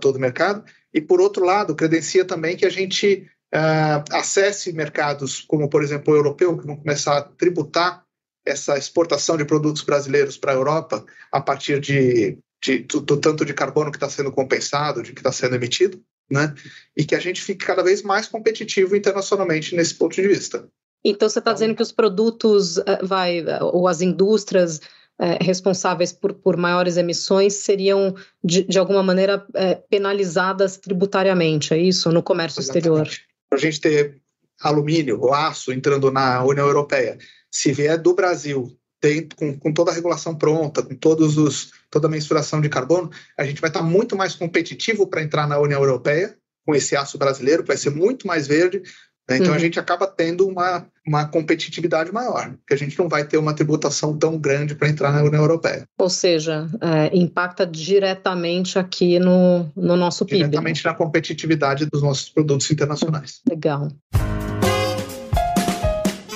todo 0.00 0.16
o 0.16 0.20
mercado. 0.20 0.64
E, 0.94 1.00
por 1.00 1.20
outro 1.20 1.44
lado, 1.44 1.74
credencia 1.74 2.24
também 2.24 2.56
que 2.56 2.64
a 2.64 2.70
gente 2.70 3.28
uh, 3.54 4.04
acesse 4.12 4.72
mercados 4.72 5.40
como, 5.40 5.68
por 5.68 5.82
exemplo, 5.82 6.12
o 6.12 6.16
europeu, 6.16 6.56
que 6.58 6.66
vão 6.66 6.76
começar 6.76 7.18
a 7.18 7.22
tributar 7.22 8.04
essa 8.44 8.76
exportação 8.78 9.36
de 9.36 9.44
produtos 9.44 9.82
brasileiros 9.82 10.36
para 10.36 10.52
a 10.52 10.54
Europa 10.54 11.04
a 11.30 11.40
partir 11.40 11.80
de, 11.80 12.38
de 12.62 12.78
do, 12.80 13.00
do, 13.00 13.16
tanto 13.18 13.44
de 13.44 13.52
carbono 13.52 13.90
que 13.90 13.96
está 13.96 14.08
sendo 14.08 14.32
compensado, 14.32 15.02
de 15.02 15.12
que 15.12 15.20
está 15.20 15.30
sendo 15.30 15.54
emitido 15.54 16.02
né? 16.30 16.54
E 16.96 17.04
que 17.04 17.14
a 17.14 17.18
gente 17.18 17.42
fique 17.42 17.66
cada 17.66 17.82
vez 17.82 18.02
mais 18.02 18.28
competitivo 18.28 18.94
internacionalmente 18.94 19.74
nesse 19.74 19.94
ponto 19.94 20.14
de 20.14 20.26
vista. 20.26 20.66
Então 21.04 21.28
você 21.28 21.40
está 21.40 21.50
então, 21.50 21.54
dizendo 21.54 21.74
que 21.74 21.82
os 21.82 21.92
produtos 21.92 22.78
eh, 22.78 23.00
vai 23.02 23.42
ou 23.60 23.88
as 23.88 24.00
indústrias 24.00 24.80
é, 25.18 25.42
responsáveis 25.42 26.12
por, 26.12 26.32
por 26.34 26.56
maiores 26.56 26.96
emissões 26.96 27.54
seriam 27.54 28.14
de, 28.42 28.62
de 28.64 28.78
alguma 28.78 29.02
maneira 29.02 29.44
é, 29.54 29.74
penalizadas 29.74 30.78
tributariamente, 30.78 31.74
é 31.74 31.78
isso, 31.78 32.10
no 32.10 32.22
comércio 32.22 32.60
Exatamente. 32.60 32.78
exterior? 32.78 33.29
Para 33.50 33.58
a 33.58 33.60
gente 33.60 33.80
ter 33.80 34.22
alumínio 34.62 35.20
ou 35.20 35.34
aço 35.34 35.72
entrando 35.72 36.10
na 36.10 36.42
União 36.44 36.66
Europeia, 36.66 37.18
se 37.50 37.72
vier 37.72 37.98
do 37.98 38.14
Brasil 38.14 38.74
tem, 39.00 39.26
com, 39.28 39.58
com, 39.58 39.72
toda 39.72 39.90
a 39.90 39.94
regulação 39.94 40.36
pronta, 40.36 40.82
com 40.82 40.94
todos 40.94 41.38
os, 41.38 41.72
toda 41.90 42.06
a 42.06 42.10
mensuração 42.10 42.60
de 42.60 42.68
carbono, 42.68 43.10
a 43.36 43.44
gente 43.44 43.60
vai 43.60 43.70
estar 43.70 43.82
muito 43.82 44.14
mais 44.14 44.34
competitivo 44.34 45.06
para 45.06 45.22
entrar 45.22 45.48
na 45.48 45.58
União 45.58 45.80
Europeia 45.80 46.36
com 46.66 46.74
esse 46.74 46.94
aço 46.94 47.16
brasileiro, 47.16 47.62
que 47.62 47.68
vai 47.68 47.78
ser 47.78 47.90
muito 47.90 48.26
mais 48.26 48.46
verde. 48.46 48.82
Né? 49.30 49.36
Então 49.36 49.50
uhum. 49.50 49.54
a 49.54 49.58
gente 49.58 49.78
acaba 49.78 50.08
tendo 50.08 50.46
uma, 50.46 50.84
uma 51.06 51.24
competitividade 51.24 52.12
maior, 52.12 52.50
porque 52.56 52.74
a 52.74 52.76
gente 52.76 52.98
não 52.98 53.08
vai 53.08 53.24
ter 53.24 53.38
uma 53.38 53.54
tributação 53.54 54.18
tão 54.18 54.36
grande 54.36 54.74
para 54.74 54.88
entrar 54.88 55.12
na 55.12 55.22
União 55.22 55.40
Europeia. 55.40 55.84
Ou 55.96 56.10
seja, 56.10 56.68
é, 56.80 57.16
impacta 57.16 57.64
diretamente 57.64 58.76
aqui 58.76 59.20
no, 59.20 59.70
no 59.76 59.96
nosso 59.96 60.26
PIB. 60.26 60.38
Diretamente 60.38 60.84
na 60.84 60.94
competitividade 60.94 61.86
dos 61.86 62.02
nossos 62.02 62.28
produtos 62.28 62.68
internacionais. 62.70 63.40
Legal. 63.48 63.88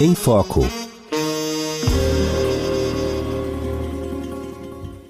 Em 0.01 0.15
Foco. 0.15 0.61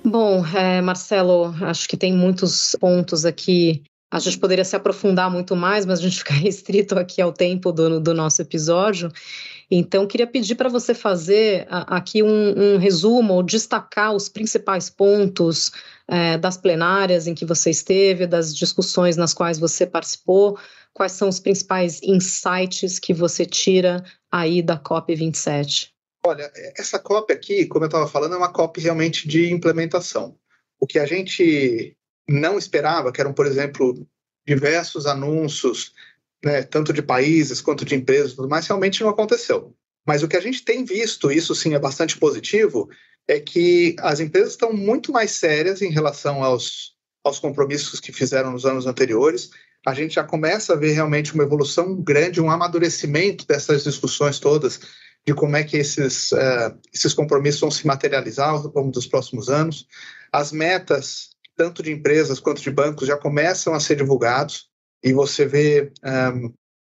Bom, 0.03 0.47
é, 0.47 0.81
Marcelo, 0.81 1.55
acho 1.63 1.89
que 1.89 1.97
tem 1.97 2.13
muitos 2.13 2.77
pontos 2.81 3.25
aqui. 3.25 3.83
A 4.15 4.21
gente 4.21 4.39
poderia 4.39 4.65
se 4.65 4.77
aprofundar 4.77 5.29
muito 5.29 5.57
mais, 5.57 5.85
mas 5.85 5.99
a 5.99 6.03
gente 6.03 6.19
fica 6.23 6.35
restrito 6.35 6.97
aqui 6.97 7.21
ao 7.21 7.33
tempo 7.33 7.73
do, 7.73 7.99
do 7.99 8.15
nosso 8.15 8.41
episódio. 8.41 9.11
Então, 9.69 10.07
queria 10.07 10.27
pedir 10.27 10.55
para 10.55 10.69
você 10.69 10.95
fazer 10.95 11.67
aqui 11.69 12.23
um, 12.23 12.29
um, 12.57 12.79
resumo 12.79 13.35
ou 13.35 13.43
destacar 13.43 14.15
os 14.15 14.29
principais 14.29 14.89
pontos 14.89 15.73
é, 16.07 16.39
das 16.39 16.57
plenárias 16.57 17.27
em 17.27 17.35
que 17.35 17.45
você 17.45 17.71
esteve, 17.71 18.25
das 18.25 18.55
discussões 18.55 19.17
nas 19.17 19.35
quais 19.35 19.59
você 19.59 19.85
participou, 19.85 20.57
quais 20.93 21.11
são 21.11 21.29
os 21.29 21.41
principais 21.41 22.01
insights 22.01 23.01
que 23.01 23.13
você 23.13 23.45
tira 23.45 24.05
aí 24.31 24.63
da 24.63 24.79
COP27. 24.79 25.89
Olha, 26.25 26.53
essa 26.79 27.01
cópia 27.01 27.35
aqui, 27.35 27.67
como 27.67 27.85
eu 27.85 27.89
estava 27.89 28.07
falando, 28.07 28.37
é 28.37 28.39
uma 28.39 28.53
cópia 28.53 28.85
realmente 28.85 29.27
de 29.27 29.51
implementação. 29.51 30.37
O 30.79 30.87
que 30.87 31.01
a 31.01 31.07
gente 31.07 31.97
não 32.29 32.59
esperava, 32.59 33.13
que 33.13 33.21
eram, 33.21 33.33
por 33.33 33.47
exemplo, 33.47 34.07
diversos 34.47 35.07
anúncios, 35.07 35.93
né, 36.45 36.63
tanto 36.63 36.93
de 36.93 37.03
países 37.03 37.61
quanto 37.61 37.85
de 37.85 37.95
empresas 37.95 38.37
mais, 38.37 38.67
realmente 38.67 39.03
não 39.03 39.09
aconteceu. 39.09 39.75
Mas 40.07 40.23
o 40.23 40.29
que 40.29 40.37
a 40.37 40.41
gente 40.41 40.63
tem 40.65 40.85
visto, 40.85 41.31
isso 41.31 41.55
sim 41.55 41.75
é 41.75 41.79
bastante 41.79 42.19
positivo, 42.19 42.89
é 43.27 43.41
que 43.41 43.97
as 44.01 44.21
empresas 44.21 44.51
estão 44.51 44.73
muito 44.73 45.11
mais 45.11 45.33
sérias 45.33 45.81
em 45.81 45.91
relação 45.91 46.45
aos, 46.45 46.95
aos 47.25 47.39
compromissos 47.39 48.01
que 48.01 48.13
fizeram 48.13 48.53
nos 48.53 48.67
anos 48.67 48.87
anteriores. 48.87 49.51
A 49.87 49.95
gente 49.95 50.15
já 50.15 50.25
começa 50.25 50.75
a 50.75 50.77
ver 50.77 50.93
realmente 50.93 51.33
uma 51.35 51.45
evolução 51.45 51.97
grande, 51.97 52.41
um 52.41 52.51
amadurecimento 52.51 53.47
dessas 53.47 53.83
discussões 53.83 54.39
todas 54.39 54.81
de 55.27 55.33
como 55.33 55.57
é 55.57 55.65
que 55.65 55.79
esses, 55.79 56.33
uh, 56.33 56.79
esses 56.93 57.15
compromissos 57.15 57.61
vão 57.61 57.71
se 57.71 57.87
materializar 57.87 58.51
ao 58.51 58.73
longo 58.75 58.91
dos 58.91 59.07
próximos 59.07 59.49
anos. 59.49 59.87
As 60.31 60.53
metas, 60.53 61.31
tanto 61.57 61.83
de 61.83 61.93
empresas 61.93 62.41
quanto 62.41 62.63
de 62.63 62.71
bancos, 62.71 63.09
já 63.09 63.17
começam 63.17 63.75
a 63.75 63.81
ser 63.81 63.97
divulgados 63.97 64.69
e 65.03 65.13
você 65.13 65.47
vê 65.47 65.93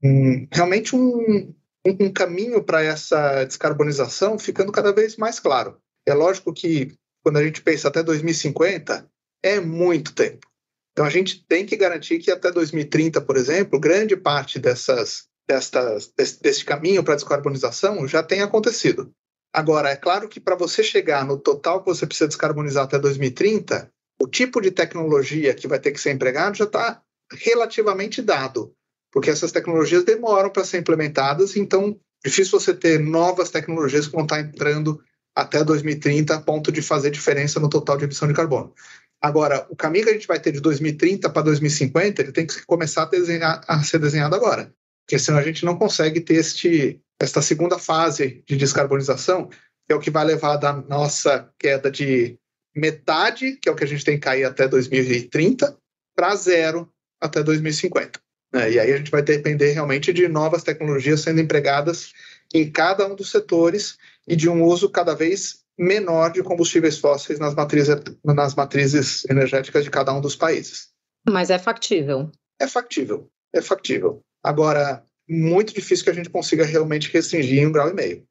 um, 0.03 0.47
realmente 0.53 0.97
um, 0.97 1.55
um 1.85 2.13
caminho 2.13 2.63
para 2.63 2.83
essa 2.83 3.45
descarbonização 3.45 4.39
ficando 4.39 4.73
cada 4.73 4.93
vez 4.93 5.17
mais 5.17 5.39
claro. 5.39 5.79
É 6.07 6.15
lógico 6.15 6.53
que 6.53 6.95
quando 7.23 7.39
a 7.39 7.45
gente 7.45 7.63
pensa 7.63 7.89
até 7.89 8.03
2050, 8.03 9.09
é 9.43 9.61
muito 9.61 10.15
tempo. 10.15 10.47
Então 10.93 11.05
a 11.05 11.11
gente 11.11 11.45
tem 11.47 11.67
que 11.67 11.77
garantir 11.77 12.19
que 12.19 12.31
até 12.31 12.51
2030, 12.51 13.21
por 13.21 13.37
exemplo, 13.37 13.81
grande 13.81 14.17
parte 14.17 14.59
dessas 14.59 15.25
desta, 15.47 15.99
desse, 16.17 16.41
desse 16.41 16.65
caminho 16.65 17.05
para 17.05 17.17
descarbonização 17.17 18.07
já 18.09 18.23
tem 18.23 18.41
acontecido. 18.41 19.13
Agora, 19.53 19.91
é 19.91 19.97
claro 19.97 20.29
que 20.29 20.41
para 20.41 20.57
você 20.57 20.83
chegar 20.83 21.25
no 21.25 21.39
total 21.39 21.81
que 21.81 21.87
você 21.87 22.07
precisa 22.07 22.29
descarbonizar 22.29 22.85
até 22.85 22.99
2030, 22.99 23.91
o 24.21 24.27
tipo 24.27 24.61
de 24.61 24.71
tecnologia 24.71 25.55
que 25.55 25.69
vai 25.69 25.79
ter 25.79 25.93
que 25.93 26.01
ser 26.01 26.13
empregado 26.13 26.57
já 26.57 26.65
está 26.65 27.03
relativamente 27.33 28.23
dado, 28.23 28.75
porque 29.13 29.31
essas 29.31 29.53
tecnologias 29.53 30.05
demoram 30.05 30.51
para 30.51 30.65
ser 30.65 30.79
implementadas, 30.79 31.57
então 31.57 31.99
difícil 32.25 32.59
você 32.59 32.75
ter 32.75 32.99
novas 32.99 33.51
tecnologias 33.51 34.07
que 34.07 34.13
vão 34.13 34.23
estar 34.23 34.37
tá 34.37 34.43
entrando 34.43 35.01
até 35.35 35.65
2030 35.65 36.35
a 36.35 36.41
ponto 36.41 36.71
de 36.71 36.81
fazer 36.81 37.11
diferença 37.11 37.59
no 37.59 37.69
total 37.69 37.97
de 37.97 38.05
emissão 38.05 38.29
de 38.29 38.35
carbono. 38.35 38.73
Agora, 39.21 39.67
o 39.71 39.77
caminho 39.77 40.05
que 40.05 40.11
a 40.11 40.15
gente 40.15 40.29
vai 40.29 40.39
ter 40.39 40.53
de 40.53 40.61
2030 40.61 41.29
para 41.31 41.43
2050, 41.43 42.23
ele 42.23 42.33
tem 42.33 42.47
que 42.47 42.65
começar 42.67 43.03
a, 43.03 43.07
desenhar, 43.07 43.63
a 43.67 43.83
ser 43.83 43.99
desenhado 43.99 44.35
agora 44.35 44.73
porque 45.05 45.19
senão 45.19 45.39
a 45.39 45.43
gente 45.43 45.65
não 45.65 45.77
consegue 45.77 46.21
ter 46.21 46.35
este, 46.35 47.01
esta 47.21 47.43
segunda 47.43 47.79
fase 47.79 48.43
de 48.47 48.57
descarbonização, 48.57 49.49
que 49.49 49.93
é 49.93 49.95
o 49.95 50.01
que 50.01 50.11
vai 50.11 50.25
levar 50.25 50.57
da 50.57 50.73
nossa 50.73 51.51
queda 51.59 51.91
de 51.91 52.39
metade, 52.75 53.57
que 53.57 53.69
é 53.69 53.73
o 53.73 53.77
que 53.77 53.85
a 53.85 53.87
gente 53.87 54.05
tem 54.05 54.15
que 54.15 54.25
cair 54.25 54.45
até 54.45 54.67
2030, 54.67 55.77
para 56.15 56.35
zero 56.35 56.91
até 57.21 57.43
2050. 57.43 58.21
Né? 58.53 58.73
E 58.73 58.79
aí 58.79 58.93
a 58.93 58.97
gente 58.97 59.11
vai 59.11 59.23
depender 59.23 59.73
realmente 59.73 60.13
de 60.13 60.29
novas 60.29 60.63
tecnologias 60.63 61.21
sendo 61.21 61.41
empregadas 61.41 62.13
em 62.53 62.71
cada 62.71 63.07
um 63.07 63.15
dos 63.15 63.31
setores 63.31 63.97
e 64.27 64.37
de 64.37 64.49
um 64.49 64.63
uso 64.63 64.89
cada 64.89 65.15
vez 65.15 65.65
menor 65.77 66.31
de 66.31 66.43
combustíveis 66.43 66.99
fósseis 66.99 67.39
nas 67.39 67.55
matrizes, 67.55 67.97
nas 68.25 68.55
matrizes 68.55 69.25
energéticas 69.29 69.83
de 69.85 69.91
cada 69.91 70.13
um 70.13 70.21
dos 70.21 70.37
países. 70.37 70.89
Mas 71.29 71.51
é 71.51 71.59
factível. 71.59 72.31
É 72.61 72.69
factível, 72.69 73.29
é 73.53 73.61
factível. 73.61 74.21
Agora, 74.43 75.05
muito 75.29 75.75
difícil 75.75 76.05
que 76.05 76.11
a 76.11 76.15
gente 76.15 76.31
consiga 76.31 76.65
realmente 76.65 77.11
restringir 77.11 77.59
em 77.59 77.67
um 77.67 77.73
grau 77.73 77.91
e 77.91 77.95
meio. 77.95 78.25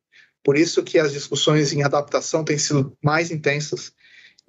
Por 0.44 0.58
isso 0.58 0.84
que 0.84 1.00
as 1.00 1.12
discussões 1.12 1.74
em 1.74 1.84
adaptação 1.84 2.44
têm 2.44 2.58
sido 2.58 2.96
mais 3.04 3.32
intensas 3.32 3.94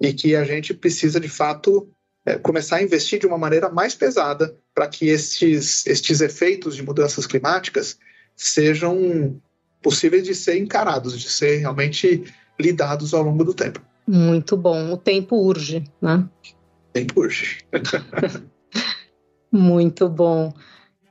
e 0.01 0.13
que 0.13 0.35
a 0.35 0.43
gente 0.43 0.73
precisa, 0.73 1.19
de 1.19 1.29
fato, 1.29 1.89
é, 2.25 2.37
começar 2.37 2.77
a 2.77 2.83
investir 2.83 3.19
de 3.19 3.27
uma 3.27 3.37
maneira 3.37 3.69
mais 3.69 3.95
pesada 3.95 4.55
para 4.73 4.87
que 4.87 5.07
estes, 5.07 5.85
estes 5.85 6.21
efeitos 6.21 6.75
de 6.75 6.83
mudanças 6.83 7.27
climáticas 7.27 7.97
sejam 8.35 9.39
possíveis 9.81 10.23
de 10.23 10.33
ser 10.33 10.57
encarados, 10.57 11.19
de 11.19 11.29
ser 11.29 11.57
realmente 11.57 12.23
lidados 12.59 13.13
ao 13.13 13.21
longo 13.21 13.43
do 13.43 13.53
tempo. 13.53 13.79
Muito 14.07 14.57
bom. 14.57 14.91
O 14.91 14.97
tempo 14.97 15.35
urge, 15.35 15.83
né? 16.01 16.27
Tempo 16.91 17.21
urge. 17.21 17.59
Muito 19.51 20.09
bom. 20.09 20.53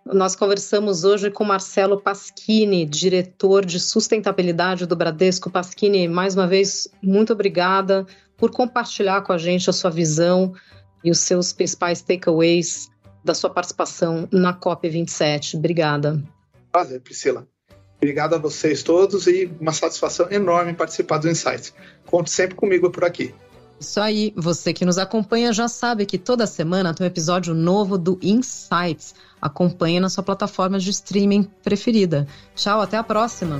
Nós 0.04 0.36
conversamos 0.36 1.02
hoje 1.02 1.30
com 1.30 1.44
Marcelo 1.44 1.98
Pasquini, 1.98 2.84
diretor 2.84 3.64
de 3.64 3.80
sustentabilidade 3.80 4.84
do 4.84 4.94
Bradesco. 4.94 5.50
Pasquini, 5.50 6.06
mais 6.06 6.34
uma 6.34 6.46
vez, 6.46 6.88
muito 7.02 7.32
obrigada 7.32 8.06
por 8.36 8.50
compartilhar 8.50 9.22
com 9.22 9.32
a 9.32 9.38
gente 9.38 9.68
a 9.70 9.72
sua 9.72 9.90
visão 9.90 10.54
e 11.02 11.10
os 11.10 11.18
seus 11.18 11.52
principais 11.52 12.02
takeaways 12.02 12.90
da 13.22 13.34
sua 13.34 13.50
participação 13.50 14.28
na 14.30 14.52
COP27. 14.52 15.56
Obrigada. 15.56 16.22
Prazer, 16.70 17.00
Priscila. 17.00 17.46
Obrigado 17.96 18.34
a 18.34 18.38
vocês 18.38 18.82
todos 18.82 19.26
e 19.26 19.50
uma 19.60 19.72
satisfação 19.72 20.30
enorme 20.30 20.74
participar 20.74 21.18
do 21.18 21.28
Insights. 21.28 21.72
Conte 22.04 22.30
sempre 22.30 22.54
comigo 22.54 22.90
por 22.90 23.04
aqui. 23.04 23.34
Isso 23.80 24.00
aí, 24.00 24.32
você 24.36 24.72
que 24.72 24.84
nos 24.84 24.98
acompanha 24.98 25.52
já 25.52 25.68
sabe 25.68 26.06
que 26.06 26.18
toda 26.18 26.46
semana 26.46 26.94
tem 26.94 27.04
um 27.04 27.08
episódio 27.08 27.54
novo 27.54 27.98
do 27.98 28.18
Insights. 28.22 29.14
Acompanhe 29.40 30.00
na 30.00 30.08
sua 30.08 30.22
plataforma 30.22 30.78
de 30.78 30.90
streaming 30.90 31.44
preferida. 31.62 32.26
Tchau, 32.54 32.80
até 32.80 32.96
a 32.96 33.02
próxima! 33.02 33.58